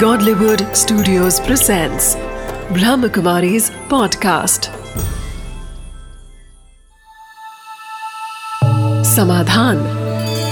Godlywood 0.00 0.76
Studios 0.76 1.40
presents 1.40 2.16
Brahmakumari's 2.68 3.70
podcast. 3.70 4.68
समाधान 9.04 9.76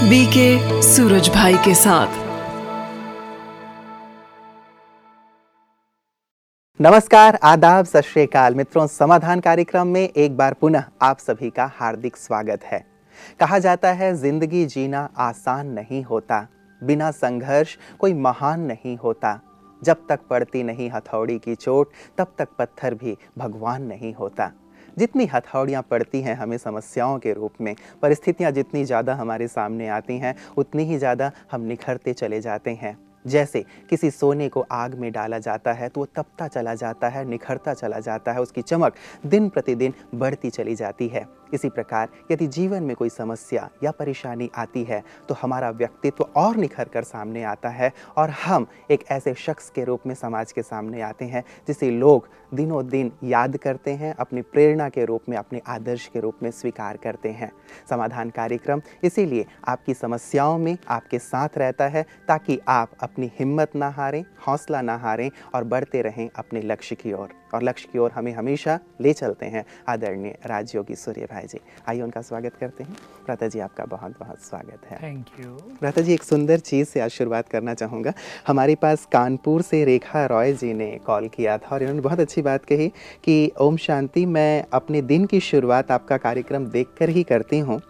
BK 0.09 0.81
Suraj 0.81 1.29
भाई 1.29 1.53
के 1.53 1.75
साथ। 1.75 2.07
नमस्कार, 6.81 7.39
आदाब, 7.43 7.85
सत 7.85 8.01
श्रीकाल 8.01 8.55
मित्रों, 8.55 8.87
समाधान 8.87 9.39
कार्यक्रम 9.39 9.87
में 9.87 10.09
एक 10.09 10.37
बार 10.37 10.53
पुनः 10.53 10.83
आप 11.01 11.17
सभी 11.17 11.49
का 11.49 11.71
हार्दिक 11.79 12.17
स्वागत 12.17 12.63
है। 12.63 12.85
कहा 13.39 13.59
जाता 13.59 13.91
है, 13.91 14.15
ज़िंदगी 14.15 14.65
जीना 14.65 15.09
आसान 15.17 15.67
नहीं 15.67 16.03
होता। 16.03 16.47
बिना 16.85 17.11
संघर्ष 17.13 17.77
कोई 17.99 18.13
महान 18.15 18.61
नहीं 18.61 18.97
होता। 18.97 19.39
जब 19.81 20.05
तक 20.09 20.19
पड़ती 20.29 20.63
नहीं 20.63 20.89
हथौड़ी 20.89 21.37
की 21.39 21.55
चोट, 21.55 21.89
तब 22.17 22.33
तक 22.37 22.49
पत्थर 22.59 22.93
भी 22.93 23.17
भगवान 23.37 23.83
नहीं 23.83 24.13
होता। 24.13 24.51
जितनी 24.97 25.25
हथौड़ियाँ 25.25 25.81
पड़ती 25.81 26.21
हैं 26.21 26.35
हमें 26.35 26.57
समस्याओं 26.57 27.17
के 27.19 27.33
रूप 27.33 27.53
में, 27.61 27.75
परिस्थितियाँ 28.01 28.51
जितनी 28.51 28.83
ज़्यादा 28.85 29.15
हमारे 29.15 29.47
सामने 29.47 29.87
आती 29.89 30.17
हैं, 30.17 30.35
उतनी 30.57 30.83
ही 30.83 30.97
ज़्यादा 30.97 31.31
हम 31.51 31.61
निखरते 31.61 32.13
चले 32.13 32.41
जाते 32.41 32.71
हैं। 32.73 32.97
जैसे 33.25 33.63
किसी 33.89 34.09
सोने 34.11 34.47
को 34.49 34.65
आग 34.71 34.93
में 34.93 35.11
डाला 35.11 35.37
जाता 35.39 35.71
है 35.73 35.87
तो 35.89 36.01
वो 36.01 36.05
तपता 36.07 36.47
चला 36.47 36.73
जाता 36.75 37.07
है, 37.09 37.23
निखरता 37.25 37.73
चला 37.73 37.99
जाता 37.99 38.31
है, 38.31 38.41
उसकी 38.41 38.61
चमक 38.61 38.95
दिन 39.25 39.49
प्रतिदिन 39.49 39.93
बढ़ती 40.15 40.49
चली 40.49 40.75
जाती 40.75 41.07
है। 41.07 41.25
इसी 41.53 41.69
प्रकार 41.69 42.09
यदि 42.31 42.47
जीवन 42.47 42.83
में 42.83 42.95
कोई 42.95 43.09
समस्या 43.09 43.69
या 43.83 43.91
परेशानी 43.91 44.49
आती 44.55 44.83
है 44.83 45.03
तो 45.29 45.35
हमारा 45.41 45.69
व्यक्तित्व 45.69 46.23
और 46.35 46.55
निखर 46.55 46.87
कर 46.87 47.03
सामने 47.03 47.43
आता 47.43 47.69
है 47.69 47.91
और 48.17 48.29
हम 48.45 48.67
एक 48.91 49.03
ऐसे 49.11 49.33
शख्स 49.35 49.69
के 49.69 49.83
रूप 49.83 50.07
में 50.07 50.13
समाज 50.15 50.51
के 50.51 50.61
सामने 50.61 51.01
आते 51.01 51.25
हैं, 51.25 51.43
जिसे 51.67 51.89
लोग 51.91 52.27
दिनों 52.53 52.87
दिन 52.87 53.11
याद 53.23 53.57
करते 53.57 53.91
हैं, 53.91 54.13
अपनी 54.13 54.41
प्रेरणा 54.41 54.89
के 54.89 55.05
रूप 55.05 55.21
में, 55.29 55.37
अपने 55.37 55.61
आदर्श 55.67 56.07
के 56.07 56.19
रूप 56.19 56.43
में 56.43 56.49
स्वीकार 56.51 56.97
करते 56.97 57.29
हैं। 57.29 57.51
समाधान 57.89 58.29
कार्यक्रम 58.29 58.81
इसीलिए 59.03 59.45
आपकी 59.67 59.93
समस्याओं 59.93 60.57
में 60.57 60.77
आपके 60.87 61.19
साथ 61.19 61.57
रहता 61.57 61.87
है, 61.87 62.05
ताकि 62.27 62.59
आप 62.67 62.91
अपनी 62.99 63.31
हिम्मत 63.39 63.75
ना 63.75 63.89
हारें, 63.89 64.23
हौसला 64.47 64.81
ना 64.81 64.97
हारें 64.97 65.29
और 65.55 65.63
बढ़ते 65.63 66.01
रहें 66.01 66.29
अपने 66.35 66.61
लक्ष्य 66.61 66.95
की 66.95 67.13
ओर। 67.13 67.44
और 67.53 67.63
लक्ष्य 67.63 67.89
की 67.93 67.99
ओर 67.99 68.11
हमें 68.11 68.31
हमेशा 68.33 68.79
ले 69.01 69.13
चलते 69.13 69.45
हैं 69.45 69.63
आदरणीय 69.87 70.37
राजयोगी 70.45 70.95
सूर्य 70.95 71.27
भाई 71.31 71.47
जी। 71.47 71.59
आइए 71.87 72.01
उनका 72.01 72.21
स्वागत 72.21 72.55
करते 72.59 72.83
हैं। 72.83 72.95
प्राता 73.25 73.47
जी 73.47 73.59
आपका 73.59 73.85
बहुत 73.85 74.17
बहुत 74.19 74.39
स्वागत 74.39 74.85
है। 74.89 74.97
थैंक 75.03 75.25
यू 75.39 75.51
प्राता 75.79 76.01
जी 76.01 76.13
एक 76.13 76.23
सुंदर 76.23 76.59
चीज़ 76.59 76.87
से 76.87 76.99
आज 76.99 77.11
शुरुआत 77.11 77.49
करना 77.49 77.73
चाहूँगा। 77.73 78.13
हमारे 78.47 78.75
पास 78.75 79.05
कानपुर 79.05 79.61
से 79.61 79.83
रेखा 79.85 80.25
रॉय 80.25 80.53
जी 80.53 80.73
ने 80.73 80.89
कॉल 81.05 81.27
किया 81.27 81.57
था 81.57 81.75
और 81.75 81.81
इन्होंने 81.81 82.01
बहुत 82.01 82.19
अच्छी 82.19 82.41
बात 82.41 82.65
कही 82.65 82.87
कि 83.23 83.51
ओम 83.61 83.77
शांति 83.77 84.25
मैं 84.25 84.65
अपने 84.73 85.01
दिन 85.03 85.25
की 85.25 85.39
शुरुआत 85.39 85.91
आपका 85.91 86.17
कार्यक्रम 86.17 86.65
देखकर 86.67 87.09
ही 87.09 87.23
करती 87.23 87.59
हूँ। 87.59 87.81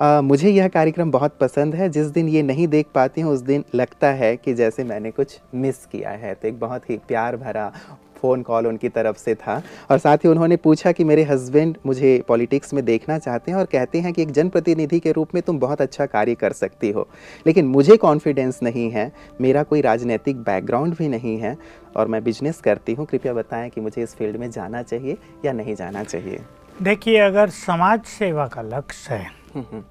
आ, 0.00 0.20
मुझे 0.20 0.50
यह 0.50 0.68
कार्यक्रम 0.68 1.10
बहुत 1.10 1.36
पसंद 1.38 1.74
है। 1.74 1.88
जिस 1.88 2.06
दिन 2.06 2.28
ये 2.28 2.42
नहीं 2.42 2.66
देख 2.68 2.86
पाती 2.94 3.20
हूँ 3.20 3.32
उस 3.32 3.40
दिन 3.40 3.64
लगता 3.74 4.10
है 4.12 4.36
कि 4.36 4.54
जैसे 4.54 4.84
मैंने 4.84 5.10
कुछ 5.10 5.38
मिस 5.54 5.84
किया 5.86 6.10
है। 6.10 6.34
तो 6.34 6.48
एक 6.48 6.58
बहुत 6.60 6.88
ही 6.90 6.96
प्यार 7.08 7.36
भरा 7.36 7.72
फ़ोन 8.22 8.42
कॉल 8.42 8.66
उनकी 8.66 8.88
तरफ़ 8.88 9.16
से 9.16 9.34
था। 9.34 9.62
और 9.90 9.98
साथ 9.98 10.16
ही 10.16 10.28
उन्होंने 10.28 10.56
पूछा 10.56 10.92
कि 10.92 11.04
मेरे 11.04 11.22
हस्बैंड 11.22 11.76
मुझे 11.86 12.22
पॉलिटिक्स 12.28 12.74
में 12.74 12.84
देखना 12.84 13.18
चाहते 13.18 13.50
हैं 13.50 13.58
और 13.58 13.64
कहते 13.64 14.00
हैं 14.00 14.12
कि 14.12 14.22
एक 14.22 14.30
जनप्रतिनिधि 14.30 15.00
के 15.00 15.12
रूप 15.12 15.34
में 15.34 15.42
तुम 15.42 15.58
बहुत 15.58 15.80
अच्छा 15.80 16.06
कार्य 16.06 16.34
कर 16.34 16.52
सकती 16.52 16.90
हो। 16.90 17.08
लेकिन 17.46 17.66
मुझे 17.66 17.96
कॉन्फिडेंस 17.96 18.60
नहीं 18.62 18.90
है 18.90 19.10
मेरा 19.40 19.62
कोई 19.62 19.80
राजनीतिक 19.80 20.42
बैकग्राउंड 20.42 20.96
भी 20.96 21.08
नहीं 21.08 21.36
है 21.38 21.56
और 21.96 22.08
मैं 22.08 22.22
बिज़नेस 22.24 22.60
करती 22.60 22.94
हूँ। 22.94 23.06
कृपया 23.06 23.32
बताएँ 23.32 23.70
कि 23.70 23.80
मुझे 23.80 24.02
इस 24.02 24.14
फ़ील्ड 24.14 24.36
में 24.36 24.50
जाना 24.50 24.82
चाहिए 24.82 25.16
या 25.44 25.52
नहीं 25.52 25.74
जाना 25.74 26.04
चाहिए। 26.04 26.40
देखिए 26.82 27.18
अगर 27.18 27.50
समाज 27.50 28.04
सेवा 28.08 28.46
का 28.46 28.62
लक्ष्य 28.62 29.14
है 29.14 29.30
हम्म, 29.54 29.64
हम्म, 29.72 29.82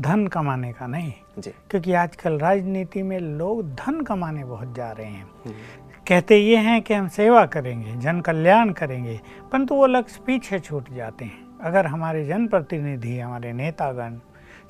धन 0.00 0.26
कमाने 0.26 0.72
का 0.72 0.86
नहीं 0.86 1.12
जी। 1.38 1.50
क्योंकि 1.70 1.92
आजकल 1.92 2.38
राजनीति 2.38 3.02
में 3.02 3.18
लोग 3.20 3.62
धन 3.74 4.00
कमाने 4.00 4.44
बहुत 4.44 4.74
जा 4.74 4.90
रहे 4.92 5.06
हैं। 5.06 5.26
हम्म, 5.44 5.54
कहते 6.06 6.36
ये 6.36 6.56
हैं 6.56 6.80
कि 6.82 6.94
हम 6.94 7.06
सेवा 7.08 7.44
करेंगे, 7.46 7.92
जन 7.92 8.20
कल्याण 8.20 8.70
करेंगे, 8.70 9.18
परंतु 9.52 9.74
वो 9.74 9.86
लक्ष्य 9.86 10.20
पीछे 10.26 10.58
छूट 10.58 10.90
जाते 10.90 11.24
हैं। 11.24 11.58
अगर 11.60 11.86
हमारे 11.86 12.24
जनप्रतिनिधि, 12.24 13.18
हमारे 13.18 13.52
नेतागण 13.52 14.18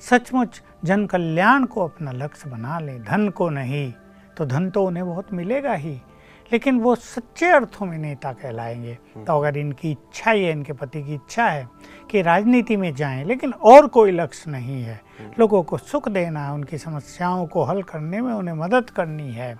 सचमुच 0.01 0.61
जन 0.85 1.05
कल्याण 1.05 1.65
को 1.65 1.83
अपना 1.83 2.11
लक्ष्य 2.11 2.49
बना 2.49 2.79
लें, 2.79 3.03
धन 3.03 3.29
को 3.29 3.49
नहीं 3.49 3.91
तो 4.37 4.45
धन 4.45 4.69
तो 4.69 4.85
उन्हें 4.85 5.05
बहुत 5.05 5.33
मिलेगा 5.33 5.73
ही। 5.73 5.99
लेकिन 6.51 6.79
वो 6.79 6.95
सच्चे 6.95 7.47
अर्थों 7.47 7.85
में 7.85 7.97
नेता 7.97 8.31
कहलाएँगे। 8.33 8.97
तो 9.17 9.39
अगर 9.39 9.57
इनकी 9.57 9.91
इच्छा 9.91 10.31
ही 10.31 10.43
है 10.43 10.51
इनके 10.51 10.73
पति 10.73 11.03
की 11.03 11.13
इच्छा 11.13 11.45
है 11.45 11.67
कि 12.11 12.21
राजनीति 12.21 12.75
में 12.77 12.93
जाएँ 12.95 13.23
लेकिन 13.25 13.53
और 13.53 13.87
कोई 13.87 14.11
लक्ष्य 14.11 14.51
नहीं 14.51 14.81
है। 14.83 14.99
लोगों 15.39 15.61
को 15.63 15.77
सुख 15.77 16.07
देना 16.09 16.45
है 16.45 16.53
उनकी 16.53 16.77
समस्याओं 16.77 17.45
को 17.47 17.63
हल 17.63 17.81
करने 17.83 18.21
में 18.21 18.31
उन्हें 18.33 18.55
मदद 18.55 18.89
करनी 18.89 19.31
है। 19.31 19.57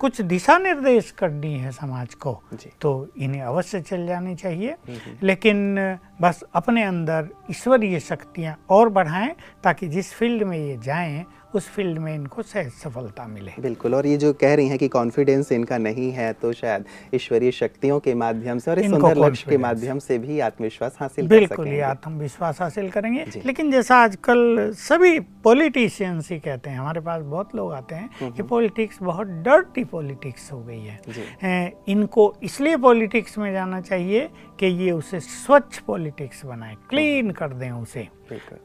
कुछ 0.00 0.20
दिशा 0.22 0.56
निर्देश 0.58 1.10
करनी 1.10 1.52
है 1.54 1.70
समाज 1.72 2.14
को 2.14 2.40
तो 2.80 3.08
इन्हें 3.18 3.42
अवश्य 3.42 3.80
चल 3.80 4.06
जानी 4.06 4.34
चाहिए। 4.34 4.74
लेकिन 5.22 5.98
बस 6.20 6.42
अपने 6.54 6.82
अंदर 6.84 7.28
ईश्वरीय 7.50 8.00
शक्तियाँ 8.00 8.56
और 8.70 8.88
बढ़ाएँ 8.88 9.34
ताकि 9.64 9.88
जिस 9.88 10.12
फ़ील्ड 10.14 10.42
में 10.42 10.58
ये 10.58 10.76
जाएँ 10.76 11.24
उस 11.54 11.68
फ़ील्ड 11.70 11.98
में 11.98 12.14
इनको 12.14 12.42
सहज 12.42 12.70
सफलता 12.74 13.26
मिले। 13.26 13.52
बिल्कुल 13.60 13.94
और 13.94 14.06
ये 14.06 14.16
जो 14.16 14.32
कह 14.34 14.54
रही 14.54 14.68
हैं 14.68 14.78
कि 14.78 14.88
कॉन्फिडेंस 14.88 15.52
इनका 15.52 15.78
नहीं 15.78 16.10
है 16.12 16.32
तो 16.32 16.52
शायद 16.52 16.84
ईश्वरीय 17.14 17.50
शक्तियों 17.52 17.98
के 18.00 18.14
माध्यम 18.14 18.58
से 18.58 18.70
और 18.70 18.78
इस 18.78 18.90
सुंदर 18.90 19.16
लक्ष्य 19.18 19.50
के 19.50 19.56
माध्यम 19.58 19.98
से 19.98 20.18
भी 20.18 20.40
आत्मविश्वास 20.40 20.96
हासिल 21.00 21.28
बिल्कुल 21.28 21.68
ये 21.68 21.80
आत्मविश्वास 21.82 22.60
हासिल 22.60 22.90
करेंगे। 22.90 23.24
लेकिन 23.46 23.70
जैसा 23.72 23.96
आजकल 23.96 24.72
सभी 24.78 25.18
पॉलिटिशियंस 25.44 26.30
ही 26.30 26.38
कहते 26.40 26.70
हैं 26.70 26.78
हमारे 26.78 27.00
पास 27.00 27.22
बहुत 27.24 27.54
लोग 27.54 27.72
आते 27.72 27.94
हैं 27.94 28.32
कि 28.32 28.42
पॉलिटिक्स 28.44 29.02
बहुत 29.02 29.26
डर्टी 29.44 29.84
पॉलिटिक्स 29.84 30.50
हो 30.52 30.60
गई 30.60 30.80
है। 30.80 31.72
इनको 31.88 32.32
इसलिए 32.42 32.76
पॉलिटिक्स 32.78 33.38
में 33.38 33.52
जाना 33.52 33.80
चाहिए 33.80 34.28
कि 34.64 34.84
ये 34.84 34.90
उसे 34.90 35.20
स्वच्छ 35.20 35.78
पॉलिटिक्स 35.78 36.44
बनाए 36.44 36.76
क्लीन 36.90 37.30
कर 37.30 37.48
दें 37.48 37.70
उसे। 37.70 38.08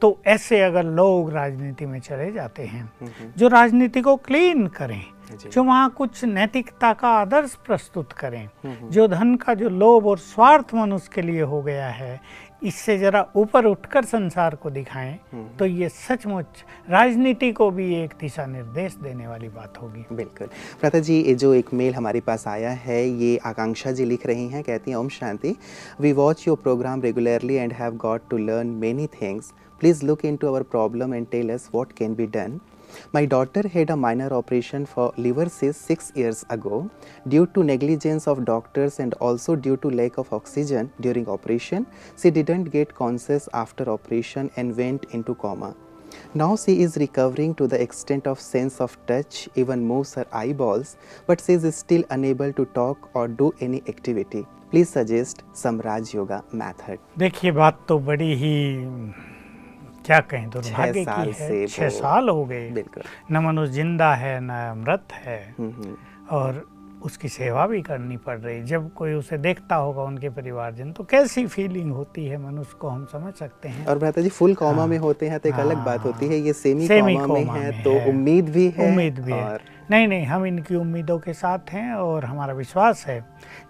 तो 0.00 0.22
ऐसे 0.26 0.60
अगर 0.60 0.84
लोग 0.84 1.32
राजनीति 1.32 1.86
में 1.86 2.00
चले 2.00 2.32
जाते 2.32 2.62
हैं 2.62 2.92
जो 3.36 3.48
राजनीति 3.48 4.00
को 4.00 4.16
क्लीन 4.16 4.66
करें 4.66 5.02
जी। 5.32 5.60
वहाँ 5.60 5.88
कुछ 5.90 6.24
नैतिकता 6.26 6.92
का 6.92 7.08
आदर्श 7.10 7.54
प्रस्तुत 7.66 8.12
करें 8.12 8.48
जो 8.90 9.08
धन 9.08 9.34
का 9.36 9.54
जो 9.54 9.68
लोभ 9.70 10.06
और 10.06 10.18
स्वार्थ 10.18 10.74
मनुष्य 10.74 11.10
के 11.14 11.22
लिए 11.22 11.42
हो 11.42 11.62
गया 11.62 11.88
है 11.90 12.20
इससे 12.62 12.96
जरा 12.98 13.24
ऊपर 13.36 13.64
उठकर 13.64 14.04
संसार 14.04 14.54
को 14.54 14.70
दिखाएँ 14.70 15.18
तो 15.58 15.66
ये 15.66 15.88
सचमुच 15.88 16.64
राजनीति 16.90 17.50
को 17.52 17.70
भी 17.70 17.94
एक 17.94 18.14
दिशा 18.20 18.44
निर्देश 18.46 18.96
देने 19.02 19.26
वाली 19.26 19.48
बात 19.48 19.78
होगी। 19.82 20.04
बिल्कुल। 20.12 20.48
प्रथा 20.80 20.98
जी 20.98 21.20
ये 21.20 21.34
जो 21.34 21.52
एक 21.54 21.72
मेल 21.74 21.94
हमारे 21.94 22.20
पास 22.20 22.46
आया 22.48 22.70
है 22.84 23.04
ये 23.04 23.36
आकांक्षा 23.46 23.92
जी 23.92 24.04
लिख 24.04 24.26
रही 24.26 24.48
हैं 24.48 24.62
कहती 24.62 24.90
हैं 24.90 24.98
Om 24.98 25.08
Shanti. 25.10 25.54
We 26.00 26.12
watch 26.12 26.46
your 26.48 26.56
program 26.62 27.02
regularly 27.02 27.54
and 27.54 27.72
have 27.72 27.96
got 27.96 28.28
to 28.30 28.38
learn 28.38 28.66
many 28.80 29.06
things 29.20 29.52
please 29.80 30.04
look 30.06 30.24
in 30.24 30.36
to 30.36 30.48
our 30.48 30.62
problem 30.70 31.14
and 31.14 31.26
tell 31.30 31.52
us 31.52 31.68
what 31.74 31.92
can 31.92 32.14
be 32.14 32.26
done 32.28 32.60
My 33.12 33.24
daughter 33.24 33.66
had 33.66 33.90
a 33.90 33.96
minor 33.96 34.32
operation 34.32 34.86
for 34.86 35.12
liver 35.16 35.48
cyst 35.48 35.82
six 35.82 36.12
years 36.14 36.44
ago. 36.50 36.90
Due 37.28 37.46
to 37.48 37.64
negligence 37.64 38.26
of 38.28 38.44
doctors 38.44 39.00
and 39.00 39.14
also 39.14 39.56
due 39.56 39.76
to 39.78 39.90
lack 39.90 40.18
of 40.18 40.32
oxygen 40.32 40.92
during 41.00 41.28
operation, 41.28 41.86
she 42.16 42.30
didn't 42.30 42.64
get 42.64 42.94
conscious 42.94 43.48
after 43.52 43.88
operation 43.88 44.50
and 44.56 44.76
went 44.76 45.06
into 45.12 45.34
coma. 45.34 45.74
Now 46.34 46.56
she 46.56 46.82
is 46.82 46.96
recovering 46.96 47.54
to 47.56 47.66
the 47.66 47.80
extent 47.80 48.26
of 48.26 48.40
sense 48.40 48.80
of 48.80 48.96
touch, 49.06 49.48
even 49.54 49.84
moves 49.84 50.14
her 50.14 50.26
eyeballs, 50.32 50.96
but 51.26 51.40
she 51.40 51.54
is 51.54 51.74
still 51.76 52.04
unable 52.10 52.52
to 52.52 52.64
talk 52.66 53.10
or 53.14 53.28
do 53.28 53.52
any 53.60 53.82
activity. 53.88 54.46
Please 54.70 54.88
suggest 54.88 55.42
some 55.52 55.80
Raj 55.80 56.14
Yoga 56.14 56.44
method. 56.52 56.98
देखिए 57.18 57.52
बात 57.52 57.78
तो 57.88 57.98
बड़ी 57.98 58.34
ही 58.42 58.54
क्या 60.06 60.20
कहें 60.20 60.50
दुर्भाग्य 60.50 61.04
की 61.04 61.32
है। 61.42 61.66
छह 61.66 61.88
साल 61.88 62.28
हो 62.28 62.44
गए। 62.44 62.70
बिल्कुल। 62.70 63.02
न 63.30 63.38
मनुष्य 63.38 63.72
ज़िंदा 63.72 64.14
है 64.14 64.40
न 64.42 64.84
मृत 64.86 65.12
है। 65.12 65.54
हम्म, 65.58 65.70
हम्म, 65.70 65.96
और 66.30 66.79
उसकी 67.04 67.28
सेवा 67.28 67.66
भी 67.66 67.80
करनी 67.82 68.16
पड़ 68.16 68.38
रही 68.38 68.62
जब 68.62 68.92
कोई 68.94 69.12
उसे 69.14 69.38
देखता 69.38 69.76
होगा 69.76 70.02
उनके 70.02 70.28
परिवारजन 70.28 70.92
तो 70.92 71.04
कैसी 71.04 71.46
फीलिंग 71.46 71.92
होती 71.92 72.26
है 72.26 72.38
मनुष्य 72.38 72.76
को 72.80 72.88
हम 72.88 73.04
समझ 73.12 73.32
सकते 73.34 73.68
हैं? 73.68 73.86
और 73.86 73.98
भ्राता 73.98 74.20
जी 74.20 74.28
फुल 74.28 74.54
कॉमा 74.54 74.78
हाँ। 74.78 74.86
में 74.86 74.98
होते 74.98 75.28
हैं 75.28 75.38
तो 75.40 75.48
एक 75.48 75.54
अलग 75.54 75.84
बात 75.84 76.04
होती 76.04 76.26
है 76.26 76.36
ये 76.36 76.52
सेमी 76.52 76.86
सेमी 76.86 77.16
कॉमा 77.16 77.34
में 77.34 77.60
है 77.60 77.82
तो 77.82 77.90
है। 77.90 78.08
उम्मीद 78.08 78.48
भी 78.48 78.68
है 78.68 78.88
उम्मीद 78.88 79.18
भी 79.18 79.32
है। 79.32 79.44
और 79.44 79.60
नहीं 79.90 80.08
नहीं 80.08 80.26
हम 80.26 80.46
इनकी 80.46 80.74
उम्मीदों 80.74 81.18
के 81.18 81.32
साथ 81.32 81.70
हैं 81.70 81.92
और 81.92 82.24
हमारा 82.24 82.52
विश्वास 82.54 83.04
है 83.06 83.20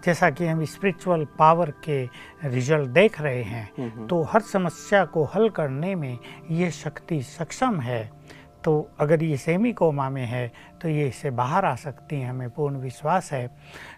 जैसा 0.05 0.29
कि 0.29 0.47
हम 0.47 0.63
स्पिरिचुअल 0.65 1.25
पावर 1.39 1.71
के 1.83 2.03
रिज़ल्ट 2.45 2.89
देख 2.89 3.21
रहे 3.21 3.41
हैं 3.43 4.07
तो 4.07 4.21
हर 4.23 4.41
समस्या 4.41 5.03
को 5.05 5.23
हल 5.35 5.49
करने 5.49 5.95
में 5.95 6.17
ये 6.51 6.71
शक्ति 6.71 7.21
सक्षम 7.21 7.79
है। 7.79 8.20
तो 8.63 8.89
अगर 8.99 9.23
ये 9.23 9.37
सेमी 9.37 9.71
कोमा 9.73 10.09
में 10.09 10.25
है 10.25 10.51
तो 10.81 10.89
ये 10.89 11.07
इससे 11.07 11.29
बाहर 11.31 11.65
आ 11.65 11.75
सकती 11.75 12.19
हैं 12.21 12.29
हमें 12.29 12.49
पूर्ण 12.49 12.77
विश्वास 12.77 13.31
है। 13.31 13.49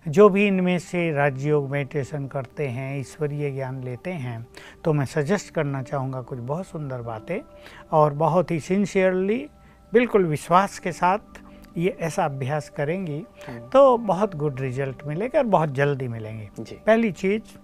जो 0.07 0.27
भी 0.29 0.45
इनमें 0.47 0.77
से 0.79 1.11
राजयोग 1.11 1.69
मेडिटेशन 1.69 2.27
करते 2.27 2.67
हैं 2.67 2.99
ईश्वरीय 2.99 3.51
ज्ञान 3.51 3.83
लेते 3.83 4.11
हैं 4.11 4.45
तो 4.83 4.93
मैं 4.93 5.05
सजेस्ट 5.05 5.53
करना 5.53 5.81
चाहूँगा 5.83 6.21
कुछ 6.21 6.39
बहुत 6.39 6.67
सुंदर 6.67 7.01
बातें 7.01 7.39
और 7.91 8.13
बहुत 8.13 8.51
ही 8.51 8.59
सिंसियरली 8.59 9.45
बिल्कुल 9.93 10.25
विश्वास 10.25 10.79
के 10.79 10.91
साथ 10.91 11.41
ये 11.77 11.97
ऐसा 12.01 12.25
अभ्यास 12.25 12.69
करेंगी 12.69 13.19
तो 13.73 13.97
बहुत 13.97 14.35
गुड 14.35 14.59
रिज़ल्ट 14.61 15.05
मिलेगा 15.05 15.39
और 15.39 15.45
बहुत 15.45 15.73
जल्दी 15.73 16.07
मिलेंगे। 16.07 16.49
पहली 16.61 17.11
चीज़ 17.11 17.57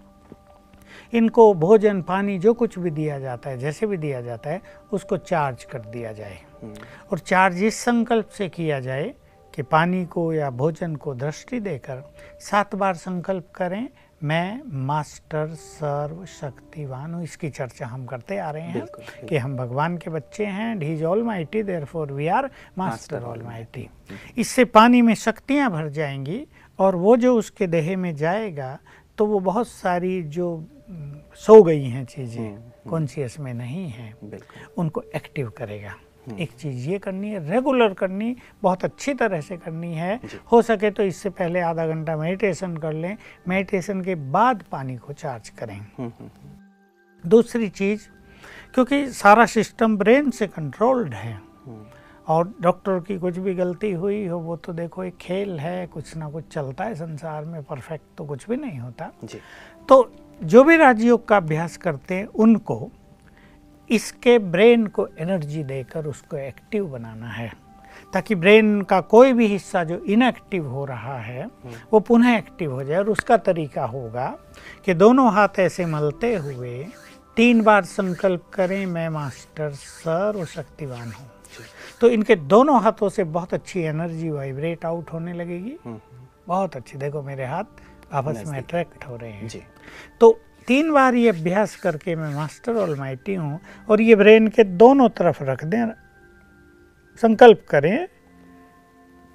इनको 1.14 1.54
भोजन 1.54 2.02
पानी 2.02 2.38
जो 2.40 2.54
कुछ 2.54 2.78
भी 2.80 2.90
दिया 2.92 3.20
जाता 3.20 3.50
है 3.50 3.58
जैसे 3.58 3.88
भी 3.88 3.98
दिया 3.98 4.22
जाता 4.22 4.50
है 4.50 4.62
उसको 4.94 5.18
चार्ज 5.18 5.64
कर 5.64 5.80
दिया 5.82 6.14
जाए। 6.14 6.38
और 7.12 7.20
चार्ज 7.20 7.64
इस 7.64 7.80
संकल्प 7.84 8.30
से 8.38 8.50
किया 8.50 8.80
जाए 8.80 9.14
कि 9.54 9.64
पानी 9.64 10.06
को 10.06 10.32
या 10.34 10.50
भोजन 10.50 10.96
को 10.96 11.14
दृष्टि 11.16 11.60
देकर 11.60 12.04
सात 12.42 12.76
बार 12.76 12.96
संकल्प 12.96 13.52
करें 13.56 13.88
मैं 14.24 14.62
मास्टर 14.86 15.54
सर्व 15.56 16.26
शक्तिवान 16.26 17.14
हूँ। 17.14 17.24
इसकी 17.24 17.50
चर्चा 17.50 17.86
हम 17.88 18.06
करते 18.06 18.38
आ 18.38 18.50
रहे 18.52 18.64
हैं 18.64 18.86
कि 19.28 19.38
हम 19.38 19.56
भगवान 19.58 19.98
के 19.98 20.10
बच्चे 20.10 20.46
हैं 20.46 20.78
these 20.80 21.04
almighty 21.24 21.62
therefore 21.86 22.12
we 22.12 22.28
are 22.28 22.50
master 22.78 23.24
almighty 23.44 23.88
इससे 24.38 24.66
पानी 24.66 25.02
में 25.02 25.14
शक्तियाँ 25.16 25.70
भर 25.72 25.88
जाएँगी 25.90 26.46
और 26.80 26.96
वो 26.96 27.16
जो 27.18 27.36
उसके 27.38 27.68
देह 27.68 27.96
में 27.98 28.16
जाएगा 28.16 28.78
तो 29.18 29.26
वो 29.26 29.40
बहुत 29.40 29.68
सारी 29.68 30.22
जो 30.24 30.56
हम्म, 30.56 31.20
सो 31.36 31.62
गई 31.64 31.84
हैं 31.86 32.06
चीज़ें 32.06 32.58
कॉन्शियस 32.90 33.40
में 33.40 33.54
नहीं 33.54 33.88
हैं 33.90 34.14
उनको 34.78 35.04
एक्टिव 35.16 35.50
करेगा। 35.58 35.94
एक 36.32 36.52
चीज़ 36.52 36.90
ये 36.90 36.98
करनी 37.00 37.30
है 37.30 37.50
रेगुलर 37.50 37.94
करनी 37.94 38.36
बहुत 38.64 38.86
अच्छी 38.86 39.14
तरह 39.14 39.42
से 39.42 39.58
करनी 39.58 39.94
है। 39.94 40.20
हो 40.52 40.62
सके 40.62 40.92
तो 40.92 41.04
इससे 41.04 41.30
पहले 41.30 41.60
आधा 41.60 41.88
घंटा 41.88 42.16
मेडिटेशन 42.18 42.78
कर 42.78 42.94
लें। 42.94 43.18
मेडिटेशन 43.48 44.02
के 44.02 44.16
बाद 44.16 44.64
पानी 44.72 44.98
को 44.98 45.14
चार्ज 45.14 45.50
करें। 45.50 45.78
हम्म, 45.78 46.12
हम्म, 46.20 46.30
दूसरी 47.24 47.70
चीज़ 47.70 48.08
क्योंकि 48.74 49.06
सारा 49.08 49.46
सिस्टम 49.46 49.98
ब्रेन 49.98 50.30
से 50.30 50.48
कंट्रोल्ड 50.48 51.14
है। 51.14 51.40
और 52.28 52.54
डॉक्टर 52.62 53.00
की 53.00 53.18
कुछ 53.18 53.38
भी 53.38 53.54
गलती 53.54 53.92
हुई 53.92 54.26
हो 54.26 54.38
वो 54.40 54.56
तो 54.56 54.74
देखो 54.74 55.04
एक 55.04 55.16
खेल 55.18 55.60
है 55.60 55.88
कुछ 55.88 56.16
ना 56.18 56.30
कुछ 56.30 56.48
चलता 56.48 56.84
है 56.84 56.96
संसार 56.96 57.46
में 57.46 57.64
परफेक्ट 57.64 58.06
तो 58.18 58.26
कुछ 58.26 58.50
भी 58.50 58.58
नहीं 58.58 58.80
होता। 58.80 59.12
जी। 59.24 59.40
तो 59.90 60.12
जो 60.44 60.64
भी 60.64 60.76
राजयोग 60.78 61.28
का 61.28 61.38
अभ्यास 61.38 61.78
करते 61.78 62.16
हैं 62.16 62.26
उनको 62.26 62.92
इसके 63.90 64.38
ब्रेन 64.40 64.86
को 64.88 65.08
एनर्जी 65.20 65.64
देकर 65.64 66.06
उसको 66.06 66.38
एक्टिव 66.38 66.86
बनाना 66.88 67.28
है। 67.28 67.52
ताकि 68.14 68.36
ब्रेन 68.36 68.82
का 68.82 69.00
कोई 69.04 69.34
भी 69.34 69.46
हिस्सा 69.48 69.84
जो 69.84 69.98
इनएक्टिव 70.06 70.68
हो 70.68 70.86
रहा 70.86 71.18
है 71.18 71.46
वो 71.94 72.00
पुनः 72.00 72.38
एक्टिव 72.38 72.74
हो 72.74 72.84
जाए। 72.84 72.98
और 72.98 73.10
उसका 73.10 73.38
तरीका 73.40 73.86
होगा 73.86 74.28
कि 74.86 74.94
दोनों 74.94 75.32
हाथ 75.34 75.60
ऐसे 75.60 75.86
मलते 75.86 76.36
हुए 76.36 76.86
तीन 77.38 77.62
बार 77.62 77.84
संकल्प 77.86 78.50
करें 78.54 78.86
मैं 78.86 79.08
मास्टर 79.10 79.72
सर्व 79.72 80.46
शक्तिवान 80.46 81.12
हूँ। 81.12 81.30
तो 82.02 82.10
इनके 82.10 82.36
दोनों 82.36 82.82
हाथों 82.82 83.10
से 83.10 83.24
बहुत 83.26 83.54
अच्छी 83.54 83.82
एनर्जी 83.82 84.30
वाइब्रेट 84.30 84.86
आउट 84.86 85.12
होने 85.14 85.34
लगेगी। 85.34 85.78
बहुत 86.48 86.76
अच्छी। 86.76 86.98
देखो 86.98 87.22
मेरे 87.22 87.46
हाथ 87.46 88.14
आपस 88.14 88.44
में 88.48 88.58
अट्रैक्ट 88.58 89.06
हो 89.08 89.16
रहे 89.16 89.32
हैं। 89.32 89.48
जी। 89.48 89.62
तो 90.22 90.40
तीन 90.70 90.92
बार 90.94 91.16
ये 91.16 91.30
अभ्यास 91.30 91.76
करके 91.76 92.16
मैं 92.16 92.34
मास्टर 92.36 92.76
ऑल 92.78 92.96
माइटी 92.98 93.36
हूँ 93.36 93.60
और 93.90 94.02
ये 94.02 94.16
ब्रेन 94.16 94.48
के 94.48 94.64
दोनों 94.64 95.08
तरफ़ 95.10 95.44
रख 95.44 95.64
दें 95.64 95.86
संकल्प 97.22 97.66
करें 97.70 98.08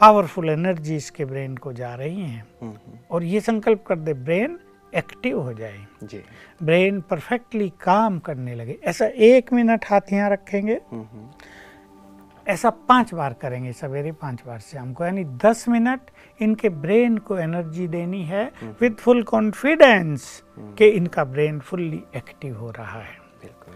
पावरफुल 0.00 0.50
एनर्जी 0.50 0.96
इसके 0.96 1.25
ब्रेन 1.25 1.56
को 1.56 1.72
जा 1.72 1.94
रही 1.94 2.20
हैं 2.20 2.44
हम्म, 2.62 2.70
हम्म, 2.70 2.98
और 3.10 3.25
ये 3.25 3.40
संकल्प 3.40 3.84
कर 3.86 3.98
दे 3.98 4.14
ब्रेन 4.14 4.58
एक्टिव 4.96 5.40
हो 5.40 5.52
जाए। 5.52 5.86
जी। 6.02 6.22
ब्रेन 6.62 7.00
परफेक्टली 7.00 7.69
काम 7.80 8.19
करने 8.19 8.54
लगे। 8.54 8.78
ऐसा 8.84 9.06
एक 9.06 9.52
मिनट 9.52 9.84
हाथ 9.84 10.12
यहाँ 10.12 10.30
रखेंगे। 10.30 10.80
हम्म, 10.90 11.28
ऐसा 12.46 12.70
पाँच 12.88 13.12
बार 13.14 13.32
करेंगे 13.32 13.73
सवेरे 13.73 14.12
पाँच 14.12 14.43
बार 14.46 14.58
शाम 14.61 14.93
को 14.93 15.05
यानी 15.05 15.25
दस 15.44 15.64
मिनट 15.69 16.11
इनके 16.41 16.69
ब्रेन 16.69 17.17
को 17.19 17.38
एनर्जी 17.38 17.87
देनी 17.88 18.23
है 18.25 18.44
विद 18.81 18.94
फुल 18.94 19.23
कॉन्फिडेंस 19.23 20.43
कि 20.79 20.88
इनका 20.88 21.25
ब्रेन 21.25 21.58
फुल्ली 21.61 22.02
एक्टिव 22.17 22.58
हो 22.58 22.70
रहा 22.70 23.00
है। 23.00 23.17
बिल्कुल। 23.43 23.75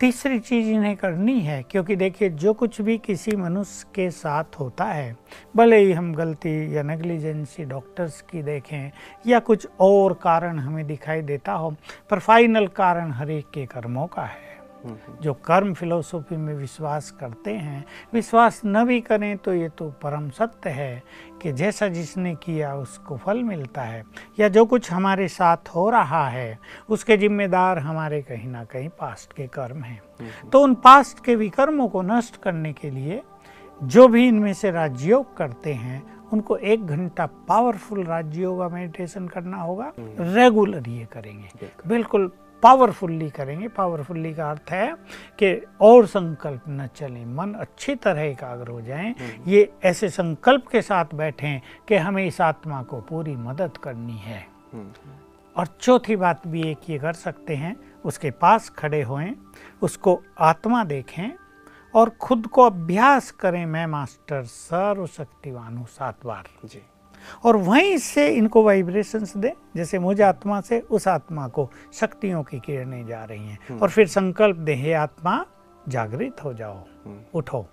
तीसरी 0.00 0.38
चीज़ 0.38 0.68
इन्हें 0.68 0.96
करनी 0.96 1.40
है 1.40 1.62
क्योंकि 1.62 1.96
देखिए 1.96 2.28
जो 2.30 2.52
कुछ 2.54 2.80
भी 2.80 2.96
किसी 2.98 3.36
मनुष्य 3.36 3.86
के 3.94 4.10
साथ 4.10 4.58
होता 4.60 4.84
है 4.84 5.16
भले 5.56 5.76
ही 5.76 5.92
हम 5.92 6.14
गलती 6.14 6.76
या 6.76 6.82
नेग्लिजेंसी 6.82 7.64
डॉक्टर्स 7.64 8.20
की 8.20 8.42
देखें 8.42 8.90
या 9.26 9.38
कुछ 9.38 9.66
और 9.80 10.12
कारण 10.22 10.58
हमें 10.58 10.86
दिखाई 10.86 11.22
देता 11.22 11.52
हो 11.52 11.74
पर 12.10 12.18
फाइनल 12.18 12.66
कारण 12.66 13.10
हर 13.12 13.30
एक 13.30 13.50
के 13.54 13.66
कर्मों 13.66 14.06
का 14.06 14.22
है। 14.22 14.47
जो 15.22 15.32
कर्म 15.34 15.72
फिलोसॉफी 15.74 16.36
में 16.36 16.54
विश्वास 16.54 17.10
करते 17.10 17.52
हैं 17.52 17.84
विश्वास 18.12 18.60
न 18.66 18.84
भी 18.84 19.00
करें 19.00 19.36
तो 19.36 19.54
ये 19.54 19.68
तो 19.68 19.90
परम 20.02 20.28
सत्य 20.30 20.70
है 20.70 21.02
कि 21.42 21.52
जैसा 21.52 21.88
जिसने 21.88 22.34
किया 22.34 22.74
उसको 22.76 23.16
फल 23.16 23.42
मिलता 23.42 23.82
है 23.82 24.02
या 24.40 24.48
जो 24.48 24.64
कुछ 24.64 24.92
हमारे 24.92 25.28
साथ 25.28 25.68
हो 25.68 25.88
रहा 25.90 26.28
है 26.28 26.58
उसके 26.88 27.16
जिम्मेदार 27.16 27.78
हमारे 27.78 28.22
कहीं 28.22 28.48
ना 28.48 28.64
कहीं 28.64 28.88
पास्ट 28.88 29.32
के 29.32 29.46
कर्म 29.46 29.82
हैं। 29.82 30.00
तो 30.52 30.62
उन 30.62 30.74
पास्ट 30.74 31.24
के 31.24 31.34
विकर्मों 31.36 31.88
को 31.88 32.02
नष्ट 32.02 32.42
करने 32.42 32.72
के 32.72 32.90
लिए 32.90 33.22
जो 33.80 34.08
भी 34.08 34.26
इनमें 34.28 34.52
से 34.54 34.70
राजयोग 34.70 35.36
करते 35.36 35.72
हैं 35.74 36.02
उनको 36.32 36.56
एक 36.56 36.86
घंटा 36.86 37.26
पावरफुल 37.26 38.04
राजयोग 38.04 38.62
मेडिटेशन 38.72 39.28
करना 39.28 39.56
होगा 39.56 39.92
रेगुलर 39.98 40.88
ये 40.88 41.06
करेंगे। 41.12 41.68
बिल्कुल 41.86 42.30
पावरफुल्ली 42.62 43.28
करेंगे। 43.30 43.68
पावरफुल्ली 43.68 44.32
का 44.34 44.50
अर्थ 44.50 44.70
है 44.70 44.94
कि 45.38 45.54
और 45.80 46.06
संकल्प 46.06 46.62
न 46.68 46.86
चलें 46.96 47.24
मन 47.34 47.52
अच्छी 47.54 47.94
तरह 47.94 48.22
एकाग्र 48.22 48.70
हो 48.70 48.80
जाएँ। 48.80 49.14
ये 49.46 49.70
ऐसे 49.84 50.08
संकल्प 50.10 50.66
के 50.68 50.82
साथ 50.82 51.14
बैठें 51.14 51.60
कि 51.88 51.96
हमें 51.96 52.24
इस 52.26 52.40
आत्मा 52.40 52.82
को 52.82 53.00
पूरी 53.00 53.36
मदद 53.38 53.76
करनी 53.76 54.18
है। 54.18 54.46
और 55.56 55.66
चौथी 55.80 56.16
बात 56.16 56.46
भी 56.46 56.62
एक 56.62 56.90
ये 56.90 56.98
कर 56.98 57.12
सकते 57.14 57.54
हैं 57.56 57.76
उसके 58.04 58.30
पास 58.32 58.68
खड़े 58.68 59.02
होएँ 59.02 59.34
उसको 59.82 60.20
आत्मा 60.40 60.84
देखें 60.84 61.30
और 61.94 62.10
खुद 62.20 62.46
को 62.46 62.62
अभ्यास 62.62 63.30
करें 63.30 63.64
मैं 63.66 63.86
मास्टर 63.86 64.42
सर्वशक्तिवान 64.44 65.76
हूँ 65.76 65.86
सात 65.88 66.26
बार 66.26 66.48
जी। 66.64 66.82
और 67.44 67.56
वहीं 67.56 67.96
से 67.98 68.28
इनको 68.28 68.62
वाइब्रेशंस 68.62 69.36
दे 69.36 69.52
जैसे 69.76 69.98
मुझ 69.98 70.20
आत्मा 70.22 70.60
से 70.60 70.80
उस 70.80 71.08
आत्मा 71.08 71.48
को 71.48 71.70
शक्तियों 71.92 72.42
की 72.42 72.58
किरणें 72.60 73.06
जा 73.06 73.24
रही 73.24 73.48
हैं। 73.48 73.78
और 73.78 73.90
फिर 73.90 74.06
संकल्प 74.06 74.56
दें 74.56 74.76
हे 74.76 74.92
आत्मा 74.92 75.44
जागृत 75.88 76.44
हो 76.44 76.52
जाओ 76.54 76.84
उठो 77.34 77.66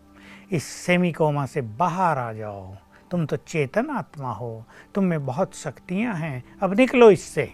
इस 0.52 0.64
सेमी 0.64 1.12
कोमा 1.12 1.46
से 1.46 1.62
बाहर 1.62 2.18
आ 2.18 2.32
जाओ। 2.34 2.75
तुम 3.12 3.25
तो 3.25 3.38
चेतन 3.38 3.90
आत्मा 3.90 4.32
हो 4.34 4.64
तुम 4.96 5.04
में 5.04 5.25
बहुत 5.25 5.56
शक्तियाँ 5.56 6.16
हैं 6.16 6.44
अब 6.62 6.74
निकलो 6.74 7.12
इससे। 7.12 7.52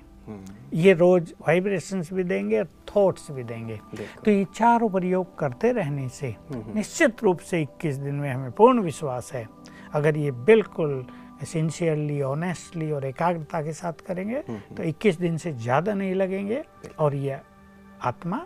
ये 0.73 0.93
रोज 0.93 1.33
वाइब्रेशंस 1.41 2.11
भी 2.13 2.23
देंगे 2.23 2.59
और 2.59 2.67
थॉट्स 2.89 3.31
भी 3.31 3.43
देंगे। 3.43 3.79
तो 4.25 4.31
ये 4.31 4.45
चारों 4.55 4.89
प्रयोग 4.89 5.37
करते 5.39 5.71
रहने 5.71 6.07
से 6.09 6.35
निश्चित 6.75 7.23
रूप 7.23 7.39
से 7.39 7.61
21 7.61 7.95
दिन 7.95 8.15
में 8.15 8.31
हमें 8.31 8.51
पूर्ण 8.51 8.81
विश्वास 8.81 9.31
है। 9.33 9.47
अगर 9.93 10.17
ये 10.17 10.31
बिल्कुल 10.31 11.05
सिंसियरली 11.45 12.21
ऑनेस्टली 12.21 12.91
और 12.91 13.05
एकाग्रता 13.05 13.61
के 13.61 13.73
साथ 13.73 14.05
करेंगे 14.07 14.41
तो 14.49 14.83
21 14.83 15.19
दिन 15.19 15.37
से 15.37 15.51
ज़्यादा 15.53 15.93
नहीं 15.93 16.13
लगेंगे 16.15 16.63
और 16.99 17.15
ये 17.15 17.39
आत्मा 18.03 18.45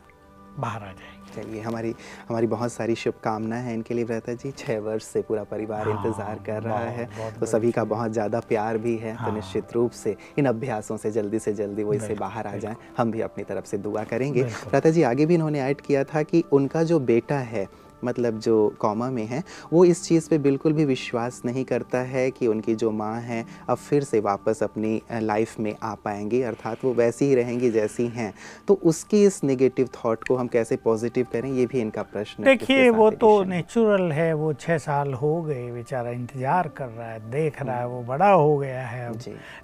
बाहर 0.59 0.81
आ 0.81 0.85
जाएगी। 0.85 1.13
चलिए 1.35 1.61
हमारी 1.61 1.93
हमारी 2.29 2.47
बहुत 2.47 2.71
सारी 2.71 2.95
शुभकामनाएँ 2.95 3.63
हैं। 3.63 3.73
इनके 3.73 3.93
लिए 3.93 4.03
व्रता 4.03 4.33
जी 4.33 4.51
छः 4.57 4.79
वर्ष 4.79 5.03
से 5.03 5.21
पूरा 5.21 5.43
परिवार 5.43 5.87
हाँ, 5.89 6.05
इंतज़ार 6.05 6.39
कर 6.45 6.61
रहा 6.63 6.75
बहुत- 6.75 6.95
है। 6.97 7.05
बहुत 7.17 7.39
तो 7.39 7.45
सभी 7.45 7.71
का 7.71 7.83
बहुत 7.83 8.11
ज़्यादा 8.11 8.39
प्यार 8.39 8.77
भी 8.77 8.95
है 8.97 9.13
तो 9.15 9.19
हाँ। 9.19 9.33
निश्चित 9.35 9.73
रूप 9.73 9.91
से 9.91 10.15
इन 10.39 10.45
अभ्यासों 10.45 10.97
से 10.97 11.11
जल्दी 11.11 11.39
से 11.39 11.53
जल्दी 11.53 11.83
वो 11.83 11.93
इससे 11.93 12.07
बिल्कुल, 12.07 12.27
बाहर 12.27 12.47
आ 12.47 12.55
जाएँ। 12.57 12.75
हम 12.97 13.11
भी 13.11 13.21
अपनी 13.21 13.43
तरफ़ 13.43 13.65
से 13.65 13.77
दुआ 13.77 14.03
करेंगे। 14.03 14.43
व्रता 14.43 14.89
जी 14.89 15.03
आगे 15.03 15.25
भी 15.25 15.35
इन्होंने 15.35 15.61
ऐड 15.61 15.81
किया 15.81 16.03
था 16.03 16.23
कि 16.23 16.43
उनका 16.53 16.83
जो 16.83 16.99
बेटा 17.11 17.39
है 17.39 17.67
मतलब 18.03 18.39
जो 18.39 18.55
कॉमा 18.79 19.09
में 19.09 19.25
है 19.25 19.43
वो 19.73 19.83
इस 19.85 20.03
चीज़ 20.03 20.29
पे 20.29 20.37
बिल्कुल 20.39 20.73
भी 20.73 20.85
विश्वास 20.85 21.41
नहीं 21.45 21.63
करता 21.65 21.99
है 22.05 22.29
कि 22.31 22.47
उनकी 22.47 22.75
जो 22.75 22.91
माँ 22.93 23.19
है 23.21 23.43
अब 23.69 23.77
फिर 23.77 24.03
से 24.03 24.19
वापस 24.21 24.63
अपनी 24.63 25.01
लाइफ 25.13 25.59
में 25.59 25.73
आ 25.83 25.93
पाएँगी 25.95 26.41
अर्थात 26.43 26.83
वो 26.83 26.93
वैसी 26.93 27.25
ही 27.25 27.35
रहेंगी 27.35 27.69
जैसी 27.71 28.07
हैं। 28.07 28.33
तो 28.67 28.73
उसकी 28.83 29.23
इस 29.25 29.43
नेगेटिव 29.43 29.89
थॉट 29.95 30.27
को 30.27 30.35
हम 30.35 30.47
कैसे 30.47 30.75
पॉजिटिव 30.75 31.27
करें 31.33 31.51
ये 31.53 31.65
भी 31.65 31.79
इनका 31.81 32.03
प्रश्न 32.03 32.43
है 32.43 32.49
देखिए 32.49 32.89
वो 32.89 33.09
तो 33.11 33.43
नेचुरल 33.43 34.11
है। 34.11 34.33
वो 34.33 34.53
छः 34.55 34.77
साल 34.77 35.13
हो 35.13 35.41
गए 35.41 35.71
बेचारा 35.71 36.11
इंतज़ार 36.11 36.67
कर 36.67 36.87
रहा 36.87 37.09
है 37.09 37.19
देख 37.31 37.61
रहा 37.61 37.77
है 37.77 37.87
वो 37.87 38.01
बड़ा 38.03 38.29
हो 38.29 38.57
गया 38.57 38.81
है 38.81 39.11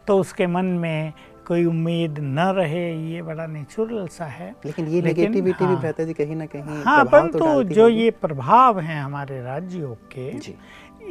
तो 0.07 0.17
उसके 0.19 0.47
मन 0.47 0.65
में 0.81 1.13
कोई 1.47 1.65
उम्मीद 1.65 2.19
न 2.19 2.47
रहे 2.57 2.85
ये 3.11 3.21
बड़ा 3.21 3.45
नेचुरल 3.47 4.07
सा 4.07 4.25
है। 4.25 4.49
लेकिन 4.65 4.87
ये 4.87 5.01
नेगेटिविटी 5.01 5.65
भी 5.65 5.71
हाँ। 5.71 5.79
भ्राता 5.81 6.03
जी 6.03 6.13
कहीं 6.13 6.35
ना 6.35 6.45
कहीं 6.45 6.83
हाँ 6.83 7.03
प्रभाव 7.05 7.27
तो 7.27 7.39
परंतु 7.39 7.73
जो 7.73 7.87
ये 7.87 8.09
प्रभाव 8.21 8.79
है 8.79 9.01
हमारे 9.01 9.41
राज्यों 9.43 9.93
के 10.15 10.29